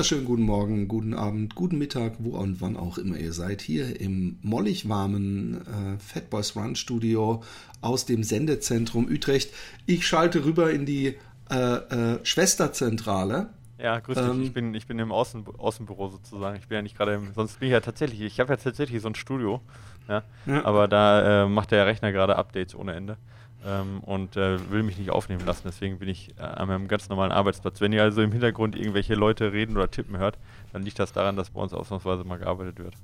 [0.00, 3.60] wunderschönen guten Morgen, guten Abend, guten Mittag, wo und wann auch immer ihr seid.
[3.60, 7.42] Hier im mollig warmen äh, Fat Boys Run Studio
[7.82, 9.52] aus dem Sendezentrum Utrecht.
[9.84, 11.18] Ich schalte rüber in die
[11.50, 13.50] äh, äh, Schwesterzentrale.
[13.76, 14.26] Ja, grüß dich.
[14.26, 16.56] Ähm, ich, bin, ich bin im Außen, Außenbüro sozusagen.
[16.56, 17.34] Ich bin ja nicht gerade im.
[17.34, 18.22] Sonst bin ich ja tatsächlich.
[18.22, 19.60] Ich habe ja tatsächlich so ein Studio.
[20.08, 20.64] Ja, ja.
[20.64, 23.18] Aber da äh, macht der Rechner gerade Updates ohne Ende
[23.64, 25.62] ähm, und äh, will mich nicht aufnehmen lassen.
[25.64, 27.80] Deswegen bin ich äh, an meinem ganz normalen Arbeitsplatz.
[27.80, 30.38] Wenn ihr also im Hintergrund irgendwelche Leute reden oder tippen hört,
[30.72, 32.94] dann liegt das daran, dass bei uns ausnahmsweise mal gearbeitet wird.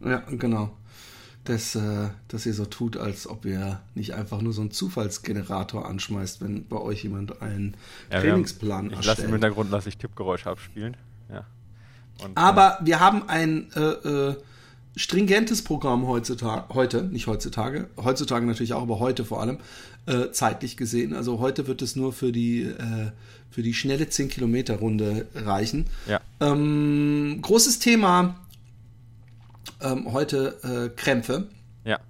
[0.00, 0.76] Ja, genau.
[1.44, 5.88] Das, äh, dass ihr so tut, als ob ihr nicht einfach nur so einen Zufallsgenerator
[5.88, 7.76] anschmeißt, wenn bei euch jemand einen
[8.12, 9.18] ja, Trainingsplan haben, ich erstellt.
[9.18, 10.96] Ich lasse im Hintergrund lasse ich Tippgeräusche abspielen.
[11.28, 11.44] Ja.
[12.24, 14.36] Und, Aber wir haben ein äh, äh,
[14.96, 19.58] stringentes Programm heutzutage, heute, nicht heutzutage, heutzutage natürlich auch, aber heute vor allem,
[20.06, 21.14] äh, zeitlich gesehen.
[21.14, 23.10] Also heute wird es nur für die, äh,
[23.50, 25.86] für die schnelle 10-Kilometer-Runde reichen.
[26.06, 26.20] Ja.
[26.40, 28.38] Ähm, großes Thema
[29.80, 31.48] ähm, heute äh, Krämpfe.
[31.84, 32.00] Ja.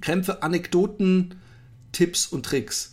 [0.00, 1.36] Krämpfe, Anekdoten,
[1.92, 2.92] Tipps und Tricks.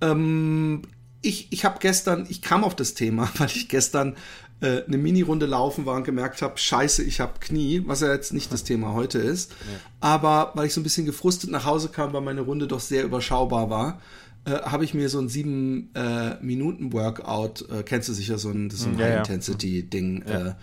[0.00, 0.82] Ähm,
[1.22, 4.16] ich ich habe gestern, ich kam auf das Thema, weil ich gestern
[4.64, 8.32] äh, eine Mini-Runde laufen war und gemerkt habe, scheiße, ich habe Knie, was ja jetzt
[8.32, 9.52] nicht das Thema heute ist.
[9.52, 9.56] Ja.
[10.00, 13.04] Aber weil ich so ein bisschen gefrustet nach Hause kam, weil meine Runde doch sehr
[13.04, 14.00] überschaubar war,
[14.46, 18.50] äh, habe ich mir so ein sieben äh, Minuten Workout, äh, kennst du sicher so
[18.50, 20.56] ein, so ein ja, High Intensity Ding ja.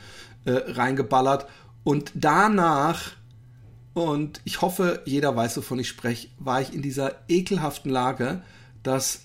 [0.45, 1.45] Äh, äh, reingeballert
[1.83, 3.11] und danach
[3.93, 8.41] und ich hoffe, jeder weiß, wovon ich spreche, war ich in dieser ekelhaften Lage,
[8.83, 9.23] dass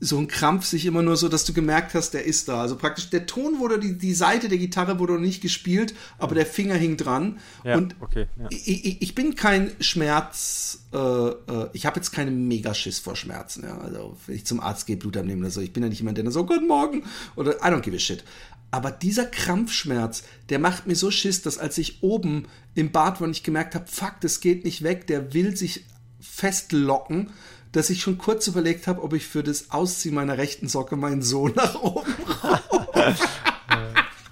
[0.00, 2.60] so ein Krampf sich immer nur so, dass du gemerkt hast, der ist da.
[2.60, 6.36] Also praktisch der Ton wurde, die, die Seite der Gitarre wurde noch nicht gespielt, aber
[6.36, 7.38] der Finger hing dran.
[7.64, 8.46] Ja, und okay, ja.
[8.50, 13.64] ich, ich, bin kein Schmerz, äh, äh, ich habe jetzt keine Megaschiss vor Schmerzen.
[13.64, 13.78] Ja.
[13.78, 16.16] Also wenn ich zum Arzt gehe, Blut abnehmen oder so, ich bin ja nicht jemand,
[16.16, 17.02] der dann so, guten Morgen
[17.34, 18.22] oder I don't give a shit.
[18.70, 23.26] Aber dieser Krampfschmerz, der macht mir so Schiss, dass als ich oben im Bad war
[23.26, 25.84] und ich gemerkt habe, fuck, das geht nicht weg, der will sich
[26.20, 27.30] festlocken
[27.72, 31.22] dass ich schon kurz überlegt habe, ob ich für das Ausziehen meiner rechten Socke meinen
[31.22, 32.14] Sohn nach oben.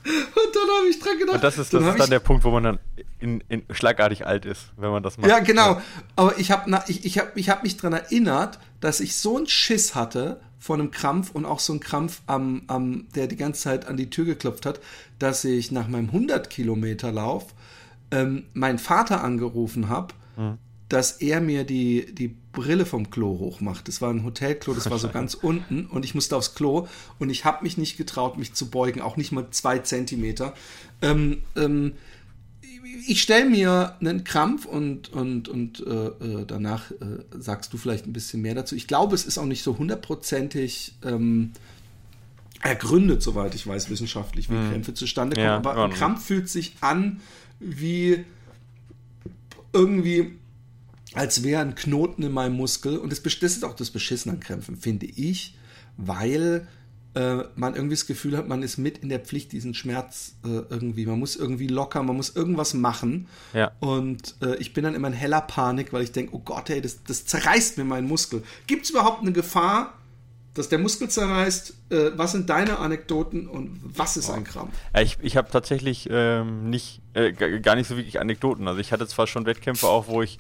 [0.07, 1.35] Und dann habe ich dran gedacht.
[1.37, 2.79] Und das ist, das dann, ist dann der Punkt, wo man dann
[3.19, 5.29] in, in schlagartig alt ist, wenn man das macht.
[5.29, 5.81] Ja, genau.
[6.15, 9.47] Aber ich habe ich, ich hab, ich hab mich daran erinnert, dass ich so einen
[9.47, 13.63] Schiss hatte vor einem Krampf und auch so einen Krampf, am, am, der die ganze
[13.63, 14.81] Zeit an die Tür geklopft hat,
[15.19, 17.55] dass ich nach meinem 100 Kilometer Lauf
[18.11, 20.59] ähm, meinen Vater angerufen habe, mhm.
[20.89, 23.89] Dass er mir die, die Brille vom Klo hochmacht.
[23.89, 26.87] Das war ein Hotelklo, das war so ganz unten und ich musste aufs Klo
[27.19, 30.55] und ich habe mich nicht getraut, mich zu beugen, auch nicht mal zwei Zentimeter.
[31.03, 31.93] Ähm, ähm,
[33.07, 36.95] ich stelle mir einen Krampf und, und, und äh, äh, danach äh,
[37.39, 38.75] sagst du vielleicht ein bisschen mehr dazu.
[38.75, 41.53] Ich glaube, es ist auch nicht so hundertprozentig ähm,
[42.63, 44.71] ergründet, soweit ich weiß, wissenschaftlich, wie hm.
[44.71, 45.47] Krämpfe zustande kommen.
[45.47, 47.21] Ja, Aber ein Krampf fühlt sich an
[47.61, 48.25] wie
[49.73, 50.39] irgendwie
[51.17, 52.99] als wäre ein Knoten in meinem Muskel.
[52.99, 55.57] Und das, das ist auch das Beschissen an Krämpfen, finde ich,
[55.97, 56.69] weil
[57.15, 60.49] äh, man irgendwie das Gefühl hat, man ist mit in der Pflicht, diesen Schmerz äh,
[60.49, 63.29] irgendwie, man muss irgendwie locker, man muss irgendwas machen.
[63.55, 63.73] Ja.
[63.81, 66.83] Und äh, ich bin dann immer in heller Panik, weil ich denke, oh Gott, ey,
[66.83, 68.43] das, das zerreißt mir meinen Muskel.
[68.67, 69.95] Gibt es überhaupt eine Gefahr,
[70.53, 71.75] dass der Muskel zerreißt?
[71.89, 74.75] Äh, was sind deine Anekdoten und was ist ein Krampf?
[75.01, 78.69] Ich ich habe tatsächlich ähm, nicht, äh, gar nicht so wirklich Anekdoten.
[78.69, 80.37] Also ich hatte zwar schon Wettkämpfe auch, wo ich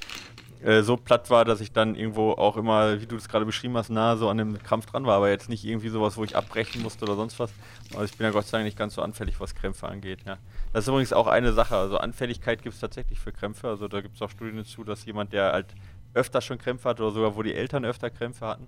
[0.66, 3.76] äh, so platt war, dass ich dann irgendwo auch immer, wie du es gerade beschrieben
[3.76, 6.34] hast, nahe so an dem Krampf dran war, aber jetzt nicht irgendwie sowas, wo ich
[6.34, 7.52] abbrechen musste oder sonst was.
[7.92, 10.24] Also ich bin ja Gott sei Dank nicht ganz so anfällig, was Krämpfe angeht.
[10.26, 10.38] Ja.
[10.72, 11.76] Das ist übrigens auch eine Sache.
[11.76, 13.68] Also Anfälligkeit gibt es tatsächlich für Krämpfe.
[13.68, 15.66] Also da gibt es auch Studien dazu, dass jemand, der halt
[16.14, 18.66] öfter schon Krämpfe hat oder sogar wo die Eltern öfter Krämpfe hatten,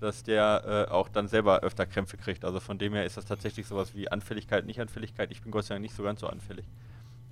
[0.00, 2.44] dass der äh, auch dann selber öfter Krämpfe kriegt.
[2.44, 5.30] Also von dem her ist das tatsächlich sowas wie Anfälligkeit, nicht Anfälligkeit.
[5.30, 6.66] Ich bin Gott sei Dank nicht so ganz so anfällig.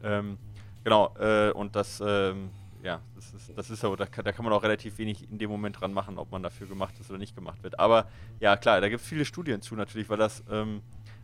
[0.02, 0.38] Ähm,
[0.84, 2.48] genau, äh, und das ähm,
[2.86, 5.38] ja, das ist, das ist so, da kann, da kann man auch relativ wenig in
[5.38, 7.80] dem Moment dran machen, ob man dafür gemacht ist oder nicht gemacht wird.
[7.80, 8.06] Aber
[8.38, 10.82] ja, klar, da gibt es viele Studien zu natürlich, weil das, ähm,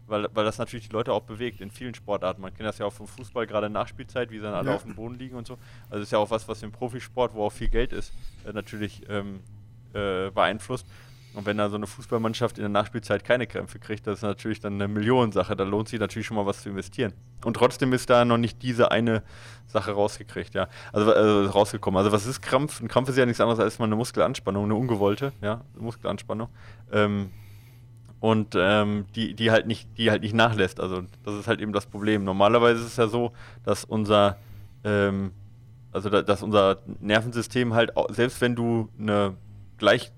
[0.08, 2.42] weil, weil das natürlich die Leute auch bewegt in vielen Sportarten.
[2.42, 4.74] Man kennt das ja auch vom Fußball, gerade in Nachspielzeit, wie sie dann alle ja.
[4.74, 5.56] auf dem Boden liegen und so.
[5.88, 8.12] Also ist ja auch was, was im Profisport, wo auch viel Geld ist,
[8.44, 9.38] äh, natürlich ähm,
[9.94, 10.88] äh, beeinflusst.
[11.34, 14.60] Und wenn da so eine Fußballmannschaft in der Nachspielzeit keine Krämpfe kriegt, das ist natürlich
[14.60, 15.56] dann eine Millionensache.
[15.56, 17.14] Da lohnt sich natürlich schon mal was zu investieren.
[17.44, 19.22] Und trotzdem ist da noch nicht diese eine
[19.66, 20.68] Sache rausgekriegt, ja.
[20.92, 21.98] Also äh, rausgekommen.
[21.98, 22.80] Also was ist Krampf?
[22.80, 26.48] Ein Krampf ist ja nichts anderes als mal eine Muskelanspannung, eine ungewollte, ja, Muskelanspannung.
[26.92, 27.30] Ähm,
[28.20, 30.80] und ähm, die, die halt nicht, die halt nicht nachlässt.
[30.80, 32.24] Also das ist halt eben das Problem.
[32.24, 33.32] Normalerweise ist es ja so,
[33.64, 34.36] dass unser
[34.84, 35.32] ähm,
[35.92, 39.36] also da, dass unser Nervensystem halt, selbst wenn du eine
[39.76, 40.10] gleich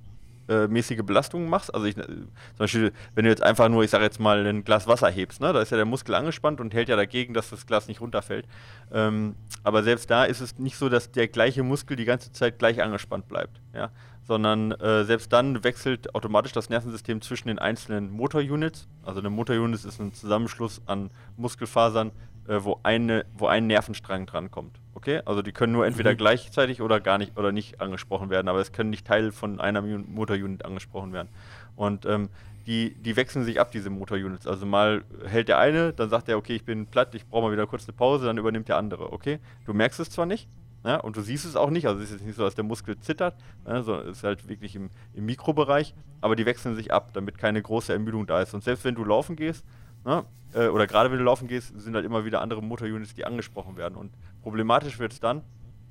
[0.49, 1.75] mäßige Belastungen machst.
[1.75, 4.65] Also ich, äh, zum Beispiel, wenn du jetzt einfach nur, ich sage jetzt mal, ein
[4.65, 5.53] Glas Wasser hebst, ne?
[5.53, 8.47] da ist ja der Muskel angespannt und hält ja dagegen, dass das Glas nicht runterfällt.
[8.93, 12.59] Ähm, aber selbst da ist es nicht so, dass der gleiche Muskel die ganze Zeit
[12.59, 13.61] gleich angespannt bleibt.
[13.75, 13.91] Ja?
[14.27, 18.89] Sondern äh, selbst dann wechselt automatisch das Nervensystem zwischen den einzelnen Motorunits.
[19.05, 22.13] Also eine Motorunit ist ein Zusammenschluss an Muskelfasern,
[22.49, 24.79] äh, wo, eine, wo ein Nervenstrang drankommt.
[24.95, 25.23] Okay?
[25.25, 26.17] Also die können nur entweder mhm.
[26.17, 29.83] gleichzeitig oder gar nicht oder nicht angesprochen werden, aber es können nicht Teil von einer
[29.83, 31.29] Motorunit angesprochen werden.
[31.77, 32.29] Und ähm,
[32.67, 34.47] die, die wechseln sich ab, diese Motorunits.
[34.47, 37.53] Also mal hält der eine, dann sagt er, okay, ich bin platt, ich brauche mal
[37.53, 39.39] wieder kurz eine Pause, dann übernimmt der andere, okay?
[39.67, 40.49] Du merkst es zwar nicht,
[40.85, 42.65] ja, und du siehst es auch nicht, also es ist jetzt nicht so, dass der
[42.65, 47.11] Muskel zittert, sondern es ist halt wirklich im, im Mikrobereich, aber die wechseln sich ab,
[47.15, 48.55] damit keine große Ermüdung da ist.
[48.55, 49.65] Und selbst wenn du laufen gehst,
[50.05, 50.25] Ne?
[50.55, 53.77] Äh, oder gerade wenn du laufen gehst, sind halt immer wieder andere Motorunits, die angesprochen
[53.77, 53.97] werden.
[53.97, 54.13] Und
[54.43, 55.43] problematisch wird es dann,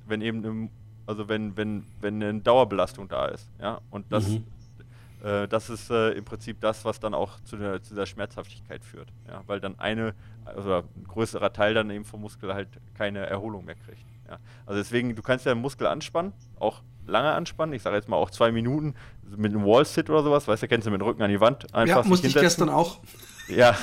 [0.06, 0.70] wenn eben, im,
[1.06, 3.48] also wenn, wenn, wenn eine Dauerbelastung da ist.
[3.60, 3.80] Ja?
[3.90, 4.44] Und das, mhm.
[5.22, 8.84] äh, das ist äh, im Prinzip das, was dann auch zu der, zu der Schmerzhaftigkeit
[8.84, 9.08] führt.
[9.28, 9.42] Ja?
[9.46, 10.14] Weil dann eine,
[10.44, 14.04] also ein größerer Teil dann eben vom Muskel halt keine Erholung mehr kriegt.
[14.28, 14.38] Ja?
[14.66, 17.74] Also deswegen, du kannst ja den Muskel anspannen, auch lange anspannen.
[17.74, 18.94] Ich sage jetzt mal auch zwei Minuten
[19.36, 20.48] mit einem Wall-Sit oder sowas.
[20.48, 22.02] Weißt du, kennst du mit dem Rücken an die Wand einfach.
[22.02, 23.00] Ja, musste ich gestern auch.
[23.48, 23.76] Ja.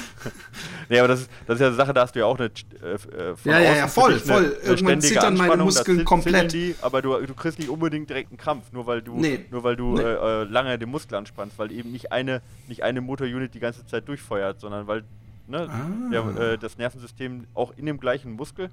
[0.89, 2.47] nee, aber das ist, das ist ja eine Sache, da hast du ja auch eine.
[2.47, 4.57] Äh, äh ja, ja, ja, voll, voll.
[4.63, 6.53] Irgendwann zittern meine Muskeln komplett.
[6.53, 9.45] Die, aber du, du kriegst nicht unbedingt direkt einen Krampf, nur weil du, nee.
[9.51, 10.01] nur weil du nee.
[10.01, 13.85] äh, äh lange den Muskel anspannst, weil eben nicht eine, nicht eine Motorunit die ganze
[13.85, 15.03] Zeit durchfeuert, sondern weil
[15.47, 16.09] ne, ah.
[16.11, 18.69] der, äh, das Nervensystem auch in dem gleichen Muskel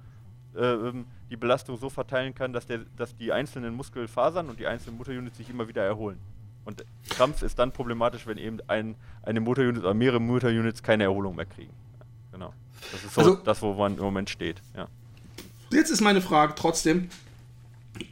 [0.56, 4.66] äh, ähm, die Belastung so verteilen kann, dass, der, dass die einzelnen Muskelfasern und die
[4.66, 6.18] einzelnen Motorunits sich immer wieder erholen.
[6.68, 11.34] Und Krampf ist dann problematisch, wenn eben ein, eine Motorunit oder mehrere Motorunits keine Erholung
[11.34, 11.72] mehr kriegen.
[12.30, 12.52] Genau.
[12.92, 14.60] Das ist so also, das, wo man im Moment steht.
[14.76, 14.86] Ja.
[15.70, 17.08] Jetzt ist meine Frage trotzdem: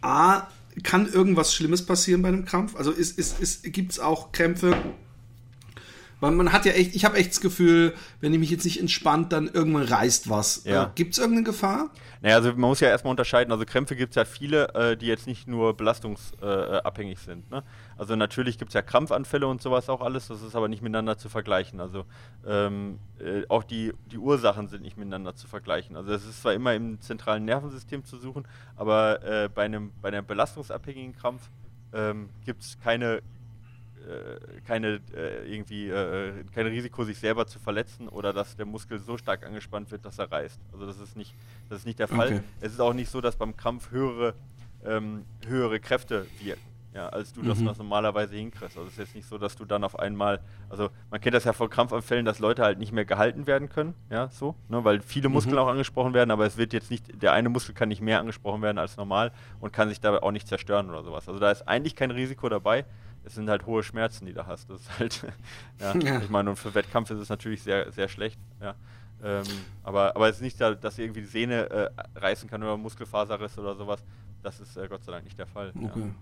[0.01, 0.47] A,
[0.83, 2.77] kann irgendwas Schlimmes passieren bei einem Krampf?
[2.77, 4.75] Also ist, ist, ist, gibt es auch Krämpfe,
[6.21, 8.81] weil man hat ja echt, ich habe echt das Gefühl, wenn ich mich jetzt nicht
[8.81, 10.65] entspannt, dann irgendwann reißt was.
[10.65, 10.85] Ja.
[10.85, 11.91] Äh, gibt es irgendeine Gefahr?
[12.23, 13.53] Naja, also man muss ja erstmal unterscheiden.
[13.53, 17.51] Also Krämpfe gibt es ja viele, äh, die jetzt nicht nur belastungsabhängig äh, sind.
[17.51, 17.63] Ne?
[17.99, 21.19] Also natürlich gibt es ja Krampfanfälle und sowas auch alles, das ist aber nicht miteinander
[21.19, 21.81] zu vergleichen.
[21.81, 22.05] Also
[22.47, 25.97] ähm, äh, auch die, die Ursachen sind nicht miteinander zu vergleichen.
[25.97, 30.09] Also es ist zwar immer im zentralen Nervensystem zu suchen, aber äh, bei, einem, bei
[30.09, 31.51] einem belastungsabhängigen Krampf
[31.93, 33.23] ähm, gibt es keine äh,
[34.67, 39.17] keine äh, irgendwie äh, kein Risiko, sich selber zu verletzen oder dass der Muskel so
[39.17, 40.61] stark angespannt wird, dass er reißt.
[40.73, 41.35] Also das ist nicht,
[41.69, 42.29] das ist nicht der Fall.
[42.29, 42.41] Okay.
[42.61, 44.35] Es ist auch nicht so, dass beim Krampf höhere,
[44.85, 46.77] ähm, höhere Kräfte wirken.
[46.95, 47.49] Ja, als du mhm.
[47.49, 48.79] das normalerweise hinkriegst.
[48.79, 51.45] Also es ist jetzt nicht so, dass du dann auf einmal, also man kennt das
[51.45, 55.03] ja von Krampfanfällen, dass Leute halt nicht mehr gehalten werden können, ja, so, ne, weil
[55.03, 55.61] viele Muskeln mhm.
[55.61, 58.63] auch angesprochen werden, aber es wird jetzt nicht, der eine Muskel kann nicht mehr angesprochen
[58.63, 59.31] werden als normal
[59.61, 61.29] und kann sich dabei auch nicht zerstören oder sowas.
[61.29, 62.87] Also da ist eigentlich kein Risiko dabei
[63.27, 64.71] es sind halt hohe Schmerzen, die du hast.
[64.71, 65.23] Das ist halt,
[65.81, 66.23] ja, ja.
[66.23, 68.75] ich meine, und für Wettkampf ist es natürlich sehr, sehr schlecht, ja.
[69.23, 69.45] Ähm,
[69.83, 73.75] aber, aber es ist nicht, dass irgendwie die Sehne äh, reißen kann oder Muskelfaserriss oder
[73.75, 74.03] sowas.
[74.43, 75.73] Das ist äh, Gott sei Dank nicht der Fall.
[75.75, 76.01] Okay.
[76.01, 76.15] Ja.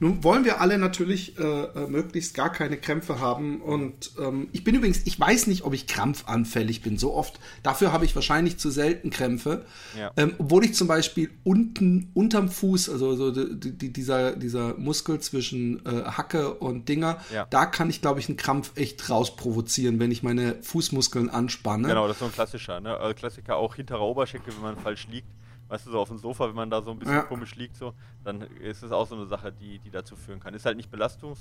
[0.00, 3.60] Nun wollen wir alle natürlich äh, äh, möglichst gar keine Krämpfe haben.
[3.60, 6.98] Und ähm, ich bin übrigens, ich weiß nicht, ob ich krampfanfällig bin.
[6.98, 7.38] So oft.
[7.62, 9.64] Dafür habe ich wahrscheinlich zu selten Krämpfe.
[9.96, 10.10] Ja.
[10.16, 15.20] Ähm, obwohl ich zum Beispiel unten, unterm Fuß, also so die, die, dieser, dieser Muskel
[15.20, 17.46] zwischen äh, Hacke und Dinger, ja.
[17.50, 21.88] da kann ich, glaube ich, einen Krampf echt rausprovozieren, wenn ich meine Fußmuskeln anspanne.
[21.88, 22.80] Genau, das ist so ein klassischer.
[22.80, 22.96] Ne?
[22.96, 25.28] Also Klassiker auch hinterer Oberschenkel, wenn man falsch liegt
[25.68, 27.22] weißt du, so auf dem Sofa, wenn man da so ein bisschen ja.
[27.22, 27.94] komisch liegt, so,
[28.24, 30.54] dann ist es auch so eine Sache, die, die dazu führen kann.
[30.54, 31.38] Ist halt nicht Belastungs.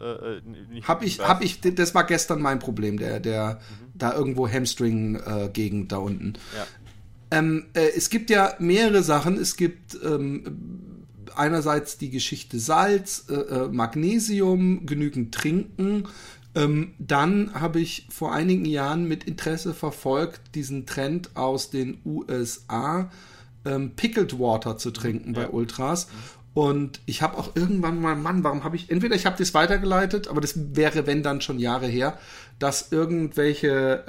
[0.00, 0.40] Äh, äh
[0.70, 3.92] nicht hab ich, hab ich, das war gestern mein Problem, der, der mhm.
[3.94, 6.34] da irgendwo Hamstring-Gegend äh, da unten.
[6.56, 6.66] Ja.
[7.32, 9.36] Ähm, äh, es gibt ja mehrere Sachen.
[9.36, 16.08] Es gibt ähm, einerseits die Geschichte Salz, äh, äh, Magnesium, genügend trinken.
[16.54, 23.10] Ähm, dann habe ich vor einigen Jahren mit Interesse verfolgt diesen Trend aus den USA,
[23.64, 25.42] ähm, Pickled Water zu trinken ja.
[25.42, 26.08] bei Ultras.
[26.52, 30.26] Und ich habe auch irgendwann mal, Mann, warum habe ich, entweder ich habe das weitergeleitet,
[30.26, 32.18] aber das wäre, wenn dann schon Jahre her,
[32.58, 34.04] dass irgendwelche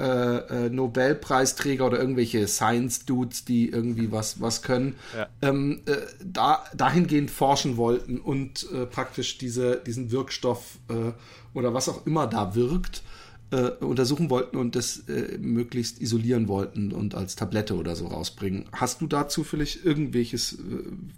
[0.50, 5.28] äh, äh, Nobelpreisträger oder irgendwelche Science-Dudes, die irgendwie was, was können, ja.
[5.44, 11.14] ähm, äh, da, dahingehend forschen wollten und äh, praktisch diese, diesen Wirkstoff äh,
[11.54, 13.04] oder was auch immer da wirkt,
[13.52, 18.66] äh, untersuchen wollten und das äh, möglichst isolieren wollten und als Tablette oder so rausbringen.
[18.72, 20.58] Hast du dazu vielleicht irgendwelches äh,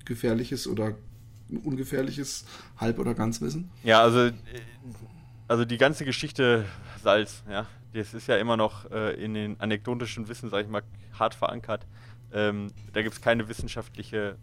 [0.05, 0.95] gefährliches oder
[1.63, 2.45] ungefährliches
[2.77, 3.69] Halb- oder Ganzwissen?
[3.83, 4.31] Ja, also,
[5.47, 6.65] also die ganze Geschichte
[7.03, 10.81] Salz, ja, das ist ja immer noch äh, in den anekdotischen Wissen, sag ich mal,
[11.17, 11.85] hart verankert.
[12.33, 14.37] Ähm, da gibt es keine wissenschaftliche,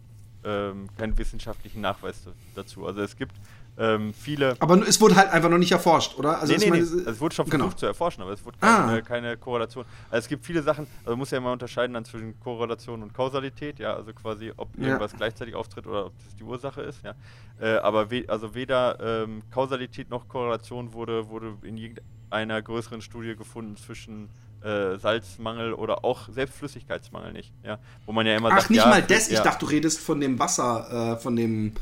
[0.45, 2.21] ähm, keinen wissenschaftlichen Nachweis
[2.55, 2.85] dazu.
[2.85, 3.35] Also es gibt
[3.77, 4.55] ähm, viele.
[4.59, 6.39] Aber es wurde halt einfach noch nicht erforscht, oder?
[6.39, 6.89] Also, nee, nee, meine, nee.
[6.89, 7.63] Also es wurde schon genau.
[7.65, 7.79] versucht genau.
[7.79, 9.01] zu erforschen, aber es wurde keine, ah.
[9.01, 9.85] keine, Korrelation.
[10.09, 13.13] Also es gibt viele Sachen, also man muss ja immer unterscheiden dann zwischen Korrelation und
[13.13, 14.87] Kausalität, ja, also quasi, ob ja.
[14.87, 17.15] irgendwas gleichzeitig auftritt oder ob das die Ursache ist, ja.
[17.59, 23.35] Äh, aber we also weder ähm, Kausalität noch Korrelation wurde, wurde in irgendeiner größeren Studie
[23.35, 24.29] gefunden zwischen
[24.63, 27.79] äh, Salzmangel oder auch selbst Flüssigkeitsmangel nicht, ja.
[28.05, 30.19] Wo man ja immer Ach, sagt, nicht ja, mal das, ich dachte, du redest von
[30.19, 31.73] dem Wasser, äh, von dem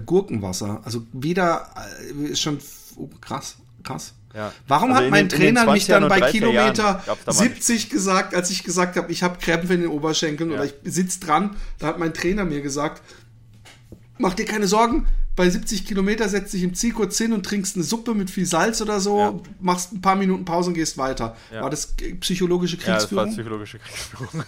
[0.00, 0.80] Gurkenwasser.
[0.84, 1.68] Also wieder
[2.24, 2.58] äh, ist schon
[2.96, 4.14] oh, krass, krass.
[4.34, 4.52] Ja.
[4.66, 8.96] Warum also hat mein den, Trainer mich dann bei Kilometer 70 gesagt, als ich gesagt
[8.96, 10.56] habe, ich habe Krämpfe in den Oberschenkeln ja.
[10.56, 13.02] oder ich sitze dran, da hat mein Trainer mir gesagt,
[14.22, 17.76] mach dir keine Sorgen, bei 70 Kilometer setzt dich im Ziel kurz hin und trinkst
[17.76, 19.34] eine Suppe mit viel Salz oder so, ja.
[19.60, 21.36] machst ein paar Minuten Pause und gehst weiter.
[21.50, 21.62] Ja.
[21.62, 23.24] War das psychologische Kriegsführung?
[23.24, 24.28] Ja, das war psychologische Kriegsführung.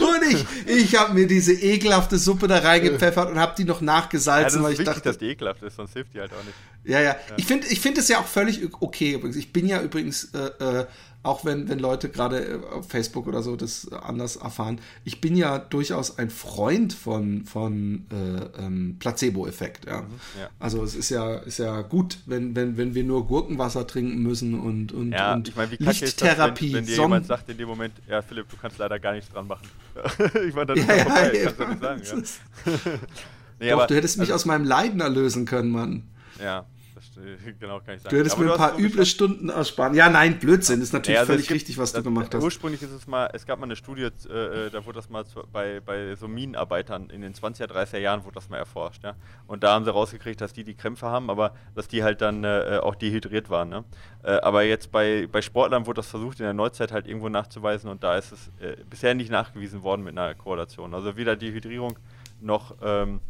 [0.00, 4.60] und ich, ich habe mir diese ekelhafte Suppe da reingepfeffert und habe die noch nachgesalzen,
[4.60, 6.54] ja, weil ich wichtig, dachte, dass die ekelhaft ist, sonst hilft die halt auch nicht.
[6.84, 7.16] Ja, ja.
[7.36, 9.34] Ich finde ich find es ja auch völlig okay übrigens.
[9.36, 10.86] Ich bin ja übrigens äh, äh
[11.26, 15.36] auch wenn, wenn Leute gerade äh, auf Facebook oder so das anders erfahren, ich bin
[15.36, 19.86] ja durchaus ein Freund von, von äh, ähm, Placebo-Effekt.
[19.86, 20.02] Ja.
[20.02, 20.06] Mhm,
[20.40, 20.48] ja.
[20.60, 24.58] Also es ist ja, ist ja gut, wenn, wenn, wenn wir nur Gurkenwasser trinken müssen
[24.58, 26.72] und, und, ja, und ich mein, wie Lichttherapie.
[26.72, 29.12] Das, wenn, wenn dir jemand sagt in dem Moment, ja Philipp, du kannst leider gar
[29.12, 29.68] nichts dran machen.
[30.48, 32.42] ich meine, das ja, ist ja, vorbei, ja, kannst du nicht sagen.
[32.64, 32.92] Ja.
[33.58, 36.04] nee, Doch, aber, du hättest mich also, aus meinem Leiden erlösen können, Mann.
[36.40, 36.66] Ja,
[37.60, 38.14] genau, kann ich sagen.
[38.14, 39.94] Du hättest mir ein paar üble Stunden ersparen.
[39.94, 42.42] Ja, nein, Blödsinn, ist natürlich ja, also völlig gibt, richtig, was das, du gemacht hast.
[42.42, 45.24] Ursprünglich ist es mal, es gab mal eine Studie, äh, äh da wurde das mal
[45.26, 49.04] zu, bei, bei so Minenarbeitern in den 20er, 30er Jahren wurde das mal erforscht.
[49.04, 49.14] Ja?
[49.46, 52.44] Und da haben sie rausgekriegt, dass die die Krämpfe haben, aber dass die halt dann
[52.44, 53.68] äh, auch dehydriert waren.
[53.68, 53.84] Ne?
[54.22, 57.90] Äh, aber jetzt bei, bei Sportlern wurde das versucht, in der Neuzeit halt irgendwo nachzuweisen
[57.90, 60.94] und da ist es äh, bisher nicht nachgewiesen worden mit einer Korrelation.
[60.94, 61.98] Also weder Dehydrierung
[62.40, 63.20] noch ähm,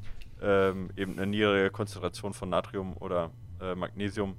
[0.42, 4.36] ähm, eben eine niedrige Konzentration von Natrium oder äh, Magnesium.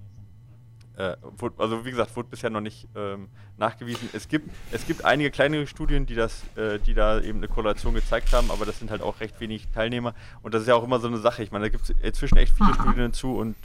[0.98, 4.10] Äh, wurde, also wie gesagt, wurde bisher noch nicht ähm, nachgewiesen.
[4.14, 7.94] Es gibt, es gibt einige kleinere Studien, die das, äh, die da eben eine Korrelation
[7.94, 10.16] gezeigt haben, aber das sind halt auch recht wenig Teilnehmer.
[10.42, 11.44] Und das ist ja auch immer so eine Sache.
[11.44, 13.56] Ich meine, da gibt es inzwischen echt viele Studien dazu und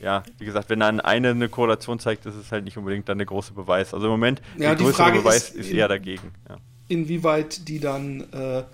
[0.00, 3.18] ja, wie gesagt, wenn dann eine eine Korrelation zeigt, ist es halt nicht unbedingt dann
[3.18, 3.94] der große Beweis.
[3.94, 6.32] Also im Moment, ja, der größere Beweis ist, ist eher dagegen.
[6.48, 6.56] Ja.
[6.88, 8.64] Inwieweit die dann äh,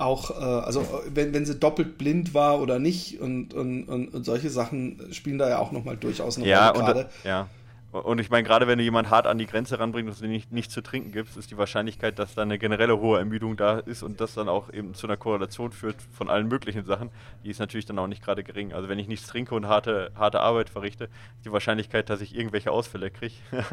[0.00, 4.24] auch, äh, also wenn, wenn sie doppelt blind war oder nicht und, und, und, und
[4.24, 7.08] solche Sachen spielen da ja auch nochmal durchaus eine ja, Rolle gerade.
[7.24, 7.48] Ja,
[7.92, 10.52] und ich meine, gerade wenn du jemand hart an die Grenze ranbringst und du nicht,
[10.52, 14.04] nicht zu trinken gibst, ist die Wahrscheinlichkeit, dass da eine generelle hohe Ermüdung da ist
[14.04, 17.10] und das dann auch eben zu einer Korrelation führt von allen möglichen Sachen,
[17.44, 18.72] die ist natürlich dann auch nicht gerade gering.
[18.72, 22.36] Also wenn ich nichts trinke und harte, harte Arbeit verrichte, ist die Wahrscheinlichkeit, dass ich
[22.36, 23.34] irgendwelche Ausfälle kriege,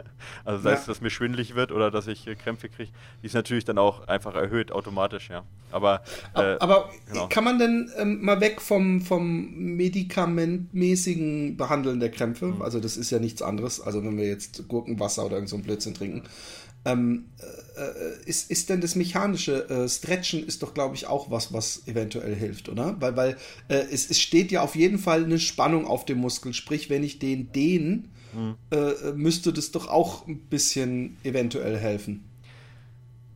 [0.45, 0.77] also sei ja.
[0.77, 4.07] es, dass mir schwindelig wird oder dass ich Krämpfe kriege, die ist natürlich dann auch
[4.07, 5.43] einfach erhöht automatisch, ja.
[5.71, 6.01] Aber,
[6.33, 7.27] äh, aber genau.
[7.27, 12.61] kann man denn ähm, mal weg vom, vom medikamentmäßigen Behandeln der Krämpfe, mhm.
[12.63, 15.63] also das ist ja nichts anderes, also wenn wir jetzt Gurkenwasser oder irgend so ein
[15.63, 16.23] Blödsinn trinken.
[16.85, 21.29] Ähm, äh, äh, ist, ist denn das mechanische äh, Stretchen ist doch, glaube ich, auch
[21.29, 22.95] was, was eventuell hilft, oder?
[22.99, 23.37] Weil, weil
[23.67, 26.53] äh, es, es steht ja auf jeden Fall eine Spannung auf dem Muskel.
[26.53, 28.55] Sprich, wenn ich den dehne, mhm.
[28.71, 32.23] Äh, müsste das doch auch ein bisschen eventuell helfen.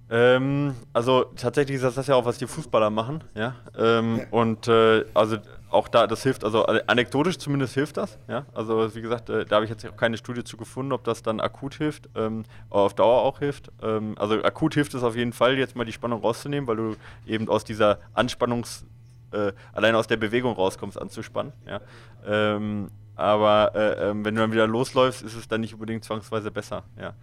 [0.09, 3.55] Ähm, also tatsächlich ist das ja auch, was die Fußballer machen, ja.
[3.77, 4.25] Ähm, ja.
[4.31, 5.37] Und äh, also
[5.71, 8.19] auch da, das hilft, also anekdotisch zumindest hilft das.
[8.27, 8.45] Ja?
[8.53, 11.23] Also wie gesagt, äh, da habe ich jetzt auch keine Studie zu gefunden, ob das
[11.23, 13.71] dann akut hilft, ähm, auf Dauer auch hilft.
[13.81, 16.95] Ähm, also akut hilft es auf jeden Fall, jetzt mal die Spannung rauszunehmen, weil du
[17.25, 18.83] eben aus dieser Anspannungs-,
[19.31, 21.53] äh, alleine aus der Bewegung rauskommst, anzuspannen.
[21.65, 21.79] Ja?
[22.25, 26.51] Ähm, aber äh, ähm, wenn du dann wieder losläufst, ist es dann nicht unbedingt zwangsweise
[26.51, 26.83] besser.
[26.99, 27.13] Ja?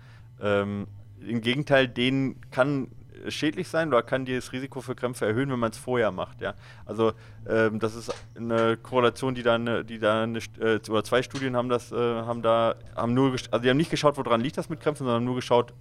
[0.41, 0.87] Ähm,
[1.27, 2.89] Im Gegenteil, denen kann
[3.29, 6.41] schädlich sein oder kann das Risiko für Krämpfe erhöhen, wenn man es vorher macht.
[6.41, 6.55] Ja?
[6.87, 7.13] Also
[7.49, 11.69] ähm, das ist eine Korrelation, die da, die da eine, äh, oder zwei Studien haben
[11.69, 14.81] das, äh, haben da, haben nur, also die haben nicht geschaut, woran liegt das mit
[14.81, 15.73] Krämpfen, sondern nur geschaut,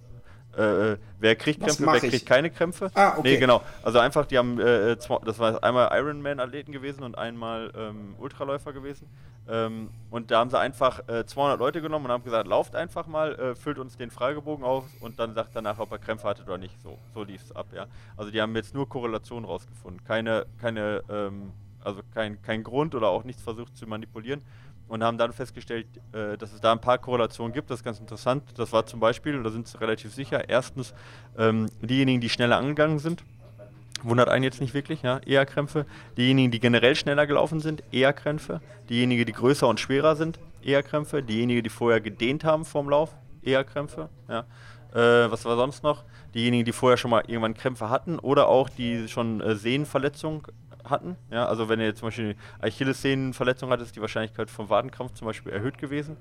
[0.56, 2.26] äh, wer kriegt Krämpfe, wer kriegt ich?
[2.26, 2.90] keine Krämpfe.
[2.94, 3.34] Ah, okay.
[3.34, 3.62] Nee, genau.
[3.82, 9.08] Also einfach, die haben, äh, das war einmal Ironman-Athleten gewesen und einmal ähm, Ultraläufer gewesen.
[9.48, 13.06] Ähm, und da haben sie einfach äh, 200 Leute genommen und haben gesagt, lauft einfach
[13.06, 16.42] mal, äh, füllt uns den Fragebogen aus und dann sagt danach, ob er Krämpfe hatte
[16.42, 16.80] oder nicht.
[16.82, 17.86] So, so lief es ab, ja.
[18.16, 20.04] Also die haben jetzt nur Korrelationen rausgefunden.
[20.04, 21.52] Keine, keine, ähm,
[21.82, 24.42] also kein, kein Grund oder auch nichts versucht zu manipulieren
[24.88, 27.70] und haben dann festgestellt, äh, dass es da ein paar Korrelationen gibt.
[27.70, 28.42] Das ist ganz interessant.
[28.56, 30.94] Das war zum Beispiel, da sind sie relativ sicher, erstens
[31.36, 33.22] ähm, diejenigen, die schneller angegangen sind,
[34.02, 35.86] wundert einen jetzt nicht wirklich, ja, eher Krämpfe.
[36.16, 38.60] Diejenigen, die generell schneller gelaufen sind, eher Krämpfe.
[38.88, 41.22] Diejenigen, die größer und schwerer sind, eher Krämpfe.
[41.22, 44.08] Diejenigen, die vorher gedehnt haben vorm Lauf, eher Krämpfe.
[44.28, 44.46] Ja.
[44.92, 46.04] Äh, was war sonst noch?
[46.34, 50.46] Diejenigen, die vorher schon mal irgendwann Krämpfe hatten oder auch die schon äh, Sehnenverletzung
[50.90, 51.16] hatten.
[51.30, 55.52] Ja, also wenn ihr zum Beispiel Achillessehnenverletzung hattet, ist die Wahrscheinlichkeit vom Wadenkrampf zum Beispiel
[55.52, 56.16] erhöht gewesen.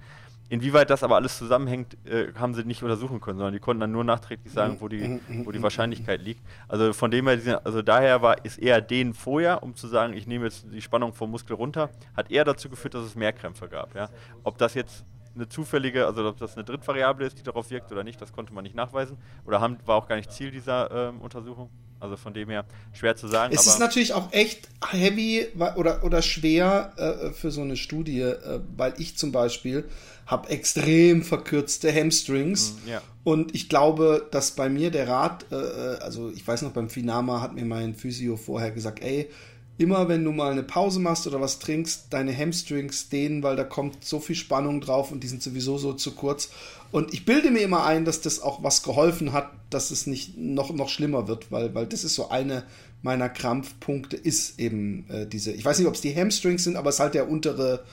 [0.49, 3.91] Inwieweit das aber alles zusammenhängt, äh, haben sie nicht untersuchen können, sondern die konnten dann
[3.91, 6.41] nur nachträglich sagen, wo die, wo die Wahrscheinlichkeit liegt.
[6.69, 10.25] Also von dem her, also daher war, ist eher den vorher, um zu sagen, ich
[10.25, 13.67] nehme jetzt die Spannung vom Muskel runter, hat eher dazu geführt, dass es mehr Krämpfe
[13.67, 13.93] gab.
[13.93, 14.09] Ja.
[14.43, 15.03] Ob das jetzt
[15.37, 18.53] eine zufällige, also ob das eine Drittvariable ist, die darauf wirkt oder nicht, das konnte
[18.53, 19.17] man nicht nachweisen.
[19.45, 21.69] Oder haben, war auch gar nicht Ziel dieser ähm, Untersuchung.
[21.99, 22.63] Also von dem her
[22.93, 23.51] schwer zu sagen.
[23.55, 28.59] Es ist natürlich auch echt heavy oder, oder schwer äh, für so eine Studie, äh,
[28.75, 29.85] weil ich zum Beispiel
[30.27, 32.75] habe extrem verkürzte Hamstrings.
[32.85, 33.01] Mm, ja.
[33.23, 36.89] Und ich glaube, dass bei mir der Rat, äh, äh, also ich weiß noch, beim
[36.89, 39.29] Finama hat mir mein Physio vorher gesagt, ey,
[39.77, 43.63] immer wenn du mal eine Pause machst oder was trinkst, deine Hamstrings dehnen, weil da
[43.63, 46.49] kommt so viel Spannung drauf und die sind sowieso so zu kurz.
[46.91, 50.37] Und ich bilde mir immer ein, dass das auch was geholfen hat, dass es nicht
[50.37, 52.63] noch, noch schlimmer wird, weil, weil das ist so eine
[53.03, 56.89] meiner Krampfpunkte, ist eben äh, diese, ich weiß nicht, ob es die Hamstrings sind, aber
[56.89, 57.83] es ist halt der untere,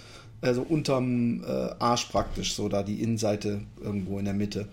[0.41, 4.69] also unterm äh, Arsch praktisch, so da die Innenseite irgendwo in der Mitte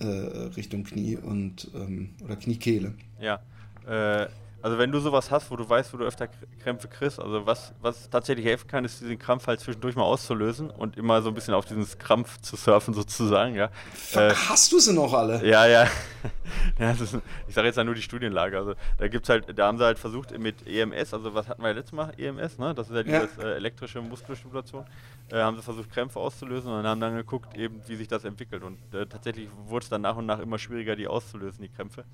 [0.00, 2.94] äh, Richtung Knie und ähm, oder Kniekehle.
[3.20, 3.40] Ja.
[3.86, 4.28] Äh,
[4.64, 6.26] also wenn du sowas hast, wo du weißt, wo du öfter
[6.62, 10.70] Krämpfe kriegst, also was, was tatsächlich helfen kann, ist diesen Krampf halt zwischendurch mal auszulösen
[10.70, 13.68] und immer so ein bisschen auf diesen Krampf zu surfen sozusagen, ja.
[14.14, 15.46] Äh, hast du sie noch alle?
[15.46, 15.86] Ja, ja.
[16.78, 17.14] ja ist,
[17.46, 18.56] ich sage jetzt ja nur die Studienlage.
[18.56, 21.68] Also da gibt's halt, da haben sie halt versucht mit EMS, also was hatten wir
[21.68, 22.14] ja letztes Mal?
[22.16, 22.74] EMS, ne?
[22.74, 23.44] Das ist ja diese ja.
[23.44, 24.86] äh, elektrische Muskelstimulation.
[25.30, 28.62] Äh, haben sie versucht, Krämpfe auszulösen und haben dann geguckt, eben, wie sich das entwickelt.
[28.62, 32.04] Und äh, tatsächlich wurde es dann nach und nach immer schwieriger, die auszulösen, die Krämpfe.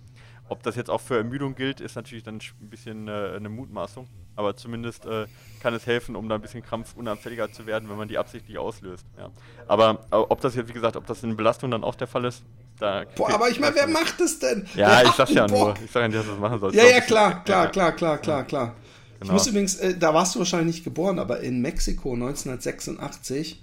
[0.50, 4.08] Ob das jetzt auch für Ermüdung gilt, ist natürlich dann ein bisschen äh, eine Mutmaßung.
[4.34, 5.26] Aber zumindest äh,
[5.62, 9.06] kann es helfen, um da ein bisschen krampfunanfälliger zu werden, wenn man die absichtlich auslöst.
[9.16, 9.30] Ja.
[9.68, 12.42] Aber ob das jetzt, wie gesagt, ob das in Belastung dann auch der Fall ist,
[12.80, 13.04] da.
[13.14, 14.66] Boah, aber ich meine, wer macht das denn?
[14.74, 15.74] Ja, ich sag's ja nur.
[15.84, 16.76] Ich sag ja nicht, dass du das machen sollst.
[16.76, 18.74] Ja, ja, klar, klar, klar, klar, klar, klar.
[19.20, 19.24] Genau.
[19.24, 23.62] Ich muss übrigens, äh, da warst du wahrscheinlich nicht geboren, aber in Mexiko 1986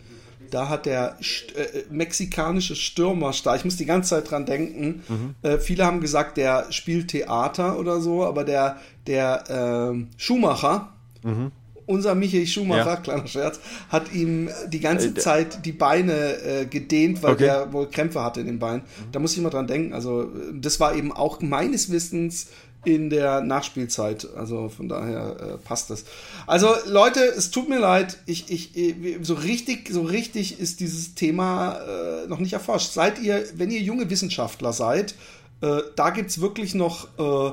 [0.49, 1.17] da hat der
[1.55, 5.35] äh, äh, mexikanische Stürmer, ich muss die ganze Zeit dran denken, mhm.
[5.41, 11.51] äh, viele haben gesagt, der spielt Theater oder so, aber der, der äh, Schumacher, mhm.
[11.85, 12.95] unser Michael Schumacher, ja.
[12.97, 17.43] kleiner Scherz, hat ihm die ganze äh, Zeit die Beine äh, gedehnt, weil okay.
[17.43, 18.81] der wohl Krämpfe hatte in den Beinen.
[18.81, 19.11] Mhm.
[19.11, 19.93] Da muss ich mal dran denken.
[19.93, 22.47] Also das war eben auch meines Wissens
[22.87, 24.29] in der Nachspielzeit.
[24.37, 26.05] Also von daher äh, passt das.
[26.47, 28.71] Also Leute, es tut mir leid, ich, ich,
[29.21, 32.93] so richtig, so richtig ist dieses Thema äh, noch nicht erforscht.
[32.93, 35.15] Seid ihr, wenn ihr junge Wissenschaftler seid,
[35.59, 37.51] äh, da es wirklich noch, äh,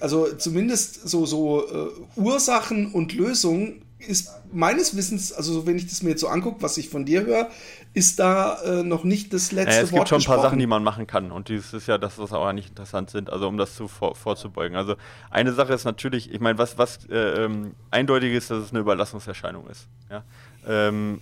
[0.00, 6.02] also zumindest so, so äh, Ursachen und Lösungen ist meines Wissens, also wenn ich das
[6.02, 7.48] mir jetzt so angucke, was ich von dir höre,
[7.94, 10.06] ist da äh, noch nicht das letzte naja, es Wort.
[10.06, 11.30] Es gibt schon ein paar Sachen, die man machen kann.
[11.30, 14.14] Und das ist ja das, was auch nicht interessant sind, also um das zu, vor,
[14.14, 14.76] vorzubeugen.
[14.76, 14.96] Also
[15.30, 18.80] eine Sache ist natürlich, ich meine, was, was äh, ähm, eindeutig ist, dass es eine
[18.80, 19.86] Überlassungserscheinung ist.
[20.10, 20.24] Ja?
[20.66, 21.20] Ähm,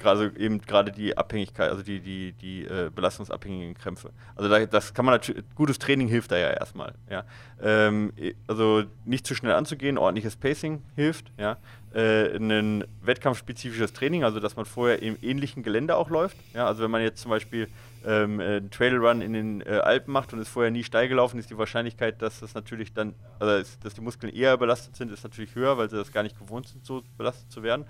[0.00, 4.10] gerade eben gerade die Abhängigkeit, also die, die, die äh, belastungsabhängigen Krämpfe.
[4.34, 6.94] Also da, das kann man natürlich, gutes Training hilft da ja erstmal.
[7.08, 7.24] Ja.
[7.62, 8.12] Ähm,
[8.48, 11.58] also nicht zu schnell anzugehen, ordentliches Pacing hilft, ja.
[11.92, 16.36] Äh, ein wettkampfspezifisches Training, also dass man vorher im ähnlichen Gelände auch läuft.
[16.54, 16.66] Ja.
[16.66, 17.68] Also wenn man jetzt zum Beispiel
[18.06, 21.38] ähm, äh, einen Trailrun in den äh, Alpen macht und ist vorher nie steil gelaufen,
[21.38, 25.24] ist die Wahrscheinlichkeit, dass das natürlich dann, also dass die Muskeln eher belastet sind, ist
[25.24, 27.84] natürlich höher, weil sie das gar nicht gewohnt sind, so belastet zu werden.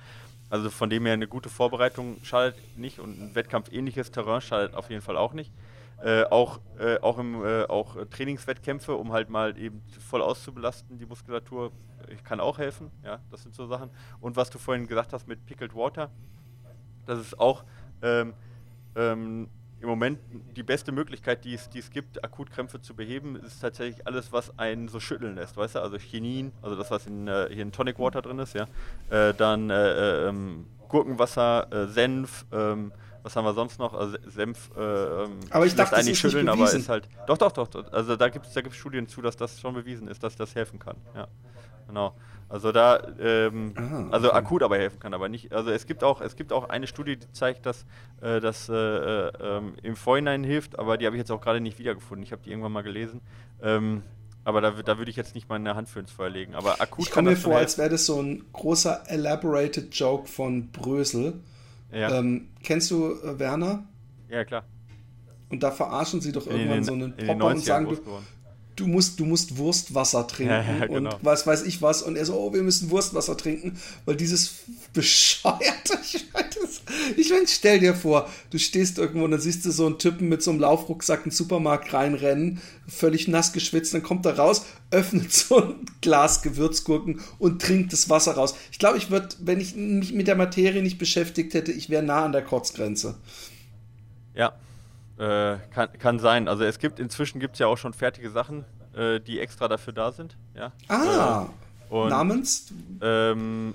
[0.50, 4.74] Also von dem her eine gute Vorbereitung schadet nicht und ein Wettkampf ähnliches Terrain schadet
[4.74, 5.52] auf jeden Fall auch nicht.
[6.02, 11.06] Äh, auch, äh, auch, im, äh, auch Trainingswettkämpfe, um halt mal eben voll auszubelasten, die
[11.06, 11.72] Muskulatur,
[12.24, 12.90] kann auch helfen.
[13.04, 13.90] Ja, das sind so Sachen.
[14.20, 16.10] Und was du vorhin gesagt hast mit Pickled Water,
[17.06, 17.64] das ist auch
[18.02, 18.34] ähm,
[18.96, 19.48] ähm,
[19.80, 20.18] im Moment
[20.56, 24.58] die beste Möglichkeit, die es, die es gibt, Akutkrämpfe zu beheben, ist tatsächlich alles, was
[24.58, 25.80] einen so schütteln lässt, weißt du?
[25.80, 28.66] Also Chinin, also das, was in, äh, hier in Tonic Water drin ist, ja.
[29.10, 33.94] Äh, dann äh, äh ähm, Gurkenwasser, äh, Senf, ähm, was haben wir sonst noch?
[33.94, 37.08] Also Senf, äh, ähm, aber ich dachte, eigentlich schütteln, aber ist halt.
[37.26, 37.68] Doch, doch, doch.
[37.68, 37.92] doch.
[37.92, 40.54] Also da gibt es da gibt's Studien zu, dass das schon bewiesen ist, dass das
[40.54, 40.96] helfen kann.
[41.14, 41.28] Ja,
[41.90, 42.14] genau.
[42.48, 44.08] Also da, ähm, ah, okay.
[44.10, 45.52] also akut aber helfen kann, aber nicht.
[45.52, 47.84] Also es gibt auch, es gibt auch eine Studie, die zeigt, dass
[48.20, 51.78] äh, das äh, äh, im Vorhinein hilft, aber die habe ich jetzt auch gerade nicht
[51.78, 52.24] wiedergefunden.
[52.24, 53.20] Ich habe die irgendwann mal gelesen.
[53.62, 54.02] Ähm,
[54.42, 56.56] aber da, da würde ich jetzt nicht meine Hand für ins Feuer legen.
[56.56, 60.72] Aber akut Ich komme mir vor, als wäre das so ein großer elaborated Joke von
[60.72, 61.34] Brösel.
[61.92, 62.18] Ja.
[62.18, 63.84] Ähm, kennst du äh, Werner?
[64.28, 64.64] Ja, klar.
[65.50, 67.98] Und da verarschen sie doch irgendwann den, so einen Popper und sagen, du,
[68.80, 71.10] du musst, du musst Wurstwasser trinken ja, ja, genau.
[71.14, 72.02] und was weiß ich was.
[72.02, 74.54] Und er so, oh, wir müssen Wurstwasser trinken, weil dieses
[74.92, 76.48] bescheuerte, ich meine,
[77.16, 80.28] ich mein, stell dir vor, du stehst irgendwo und dann siehst du so einen Typen
[80.28, 84.64] mit so einem Laufrucksack in den Supermarkt reinrennen, völlig nass geschwitzt, dann kommt er raus,
[84.90, 88.54] öffnet so ein Glas Gewürzgurken und trinkt das Wasser raus.
[88.72, 92.02] Ich glaube, ich würde, wenn ich mich mit der Materie nicht beschäftigt hätte, ich wäre
[92.02, 93.16] nah an der Kotzgrenze.
[94.34, 94.54] Ja,
[95.20, 96.48] äh, kann, kann sein.
[96.48, 99.92] Also es gibt inzwischen gibt es ja auch schon fertige Sachen, äh, die extra dafür
[99.92, 100.38] da sind.
[100.54, 100.72] Ja?
[100.88, 101.46] Ah,
[101.90, 102.72] äh, und, namens?
[103.02, 103.74] Ähm,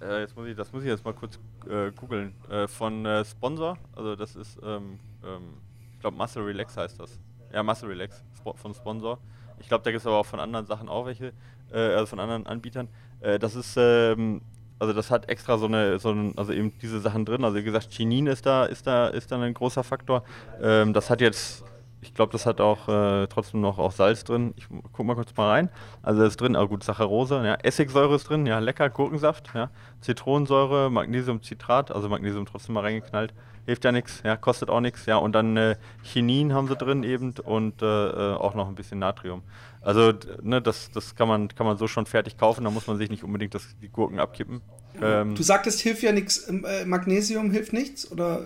[0.00, 1.36] äh, jetzt muss ich, das muss ich jetzt mal kurz
[1.68, 2.32] äh, googeln.
[2.68, 5.54] Von Sponsor, also das ist, ähm, ähm,
[5.94, 7.18] ich glaube Muscle Relax heißt das.
[7.52, 8.22] Ja, Muscle Relax
[8.54, 9.18] von Sponsor.
[9.58, 11.32] Ich glaube, da gibt es aber auch von anderen Sachen auch welche,
[11.72, 12.88] also von anderen Anbietern.
[13.20, 14.40] das ist ähm,
[14.78, 17.44] also das hat extra so eine, so ein, also eben diese Sachen drin.
[17.44, 20.22] Also wie gesagt, Chinin ist da, ist da, ist da ein großer Faktor.
[20.62, 21.64] Ähm, das hat jetzt,
[22.00, 24.54] ich glaube, das hat auch äh, trotzdem noch auch Salz drin.
[24.56, 25.70] Ich guck mal kurz mal rein.
[26.02, 29.70] Also das ist drin, auch gut, Saccharose, ja, Essigsäure ist drin, ja, lecker, Gurkensaft, ja,
[30.00, 33.34] Zitronensäure, Magnesiumcitrat, also Magnesium trotzdem mal reingeknallt.
[33.66, 35.16] Hilft ja nichts, ja, kostet auch nichts, ja.
[35.16, 38.98] Und dann äh, Chinin haben sie drin eben und äh, äh auch noch ein bisschen
[38.98, 39.42] Natrium.
[39.80, 40.12] Also,
[40.42, 43.10] ne, das, das kann, man, kann man so schon fertig kaufen, da muss man sich
[43.10, 44.60] nicht unbedingt das, die Gurken abkippen.
[45.00, 48.10] Ähm, du sagtest, hilft ja nichts, ähm, äh, Magnesium hilft nichts?
[48.10, 48.40] Oder,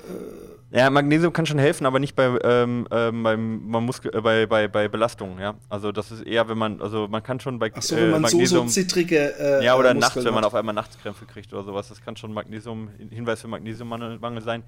[0.70, 0.78] äh?
[0.78, 4.46] Ja, Magnesium kann schon helfen, aber nicht bei, ähm, ähm, beim, man muss, äh, bei,
[4.46, 5.54] bei, bei Belastungen, ja.
[5.68, 8.22] Also das ist eher, wenn man, also man kann schon bei Ach so, wenn man
[8.22, 11.64] Magnesium, so, so zittrige äh, Ja, oder nachts, wenn man auf einmal Nachtskrämpfe kriegt oder
[11.64, 14.62] sowas, das kann schon Magnesium, Hinweis für Magnesiummangel sein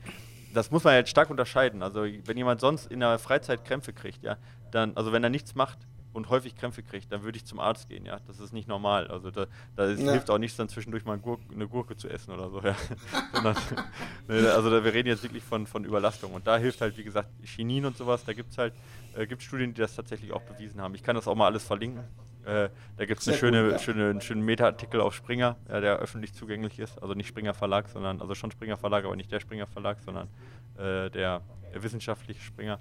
[0.54, 1.82] das muss man jetzt stark unterscheiden.
[1.82, 4.36] Also wenn jemand sonst in der Freizeit Krämpfe kriegt, ja,
[4.70, 5.78] dann, also wenn er nichts macht
[6.14, 8.20] und häufig Krämpfe kriegt, dann würde ich zum Arzt gehen, ja.
[8.26, 9.08] Das ist nicht normal.
[9.08, 9.46] Also da,
[9.76, 10.12] da ja.
[10.12, 12.76] hilft auch nichts, dann zwischendurch mal Gurke, eine Gurke zu essen oder so, ja.
[13.32, 13.56] Sondern,
[14.28, 16.32] ne, also da, wir reden jetzt wirklich von, von Überlastung.
[16.32, 18.72] Und da hilft halt, wie gesagt, Chinin und sowas, da gibt es halt,
[19.16, 20.94] äh, gibt Studien, die das tatsächlich auch bewiesen haben.
[20.94, 22.04] Ich kann das auch mal alles verlinken.
[22.44, 23.78] Äh, da gibt es eine schöne, gut, ja.
[23.78, 27.02] schöne, einen schönen Meta-Artikel auf Springer, ja, der öffentlich zugänglich ist.
[27.02, 30.28] Also nicht Springer Verlag, sondern, also schon Springer Verlag, aber nicht der Springer Verlag, sondern
[30.76, 31.42] äh, der
[31.74, 32.78] wissenschaftliche Springer.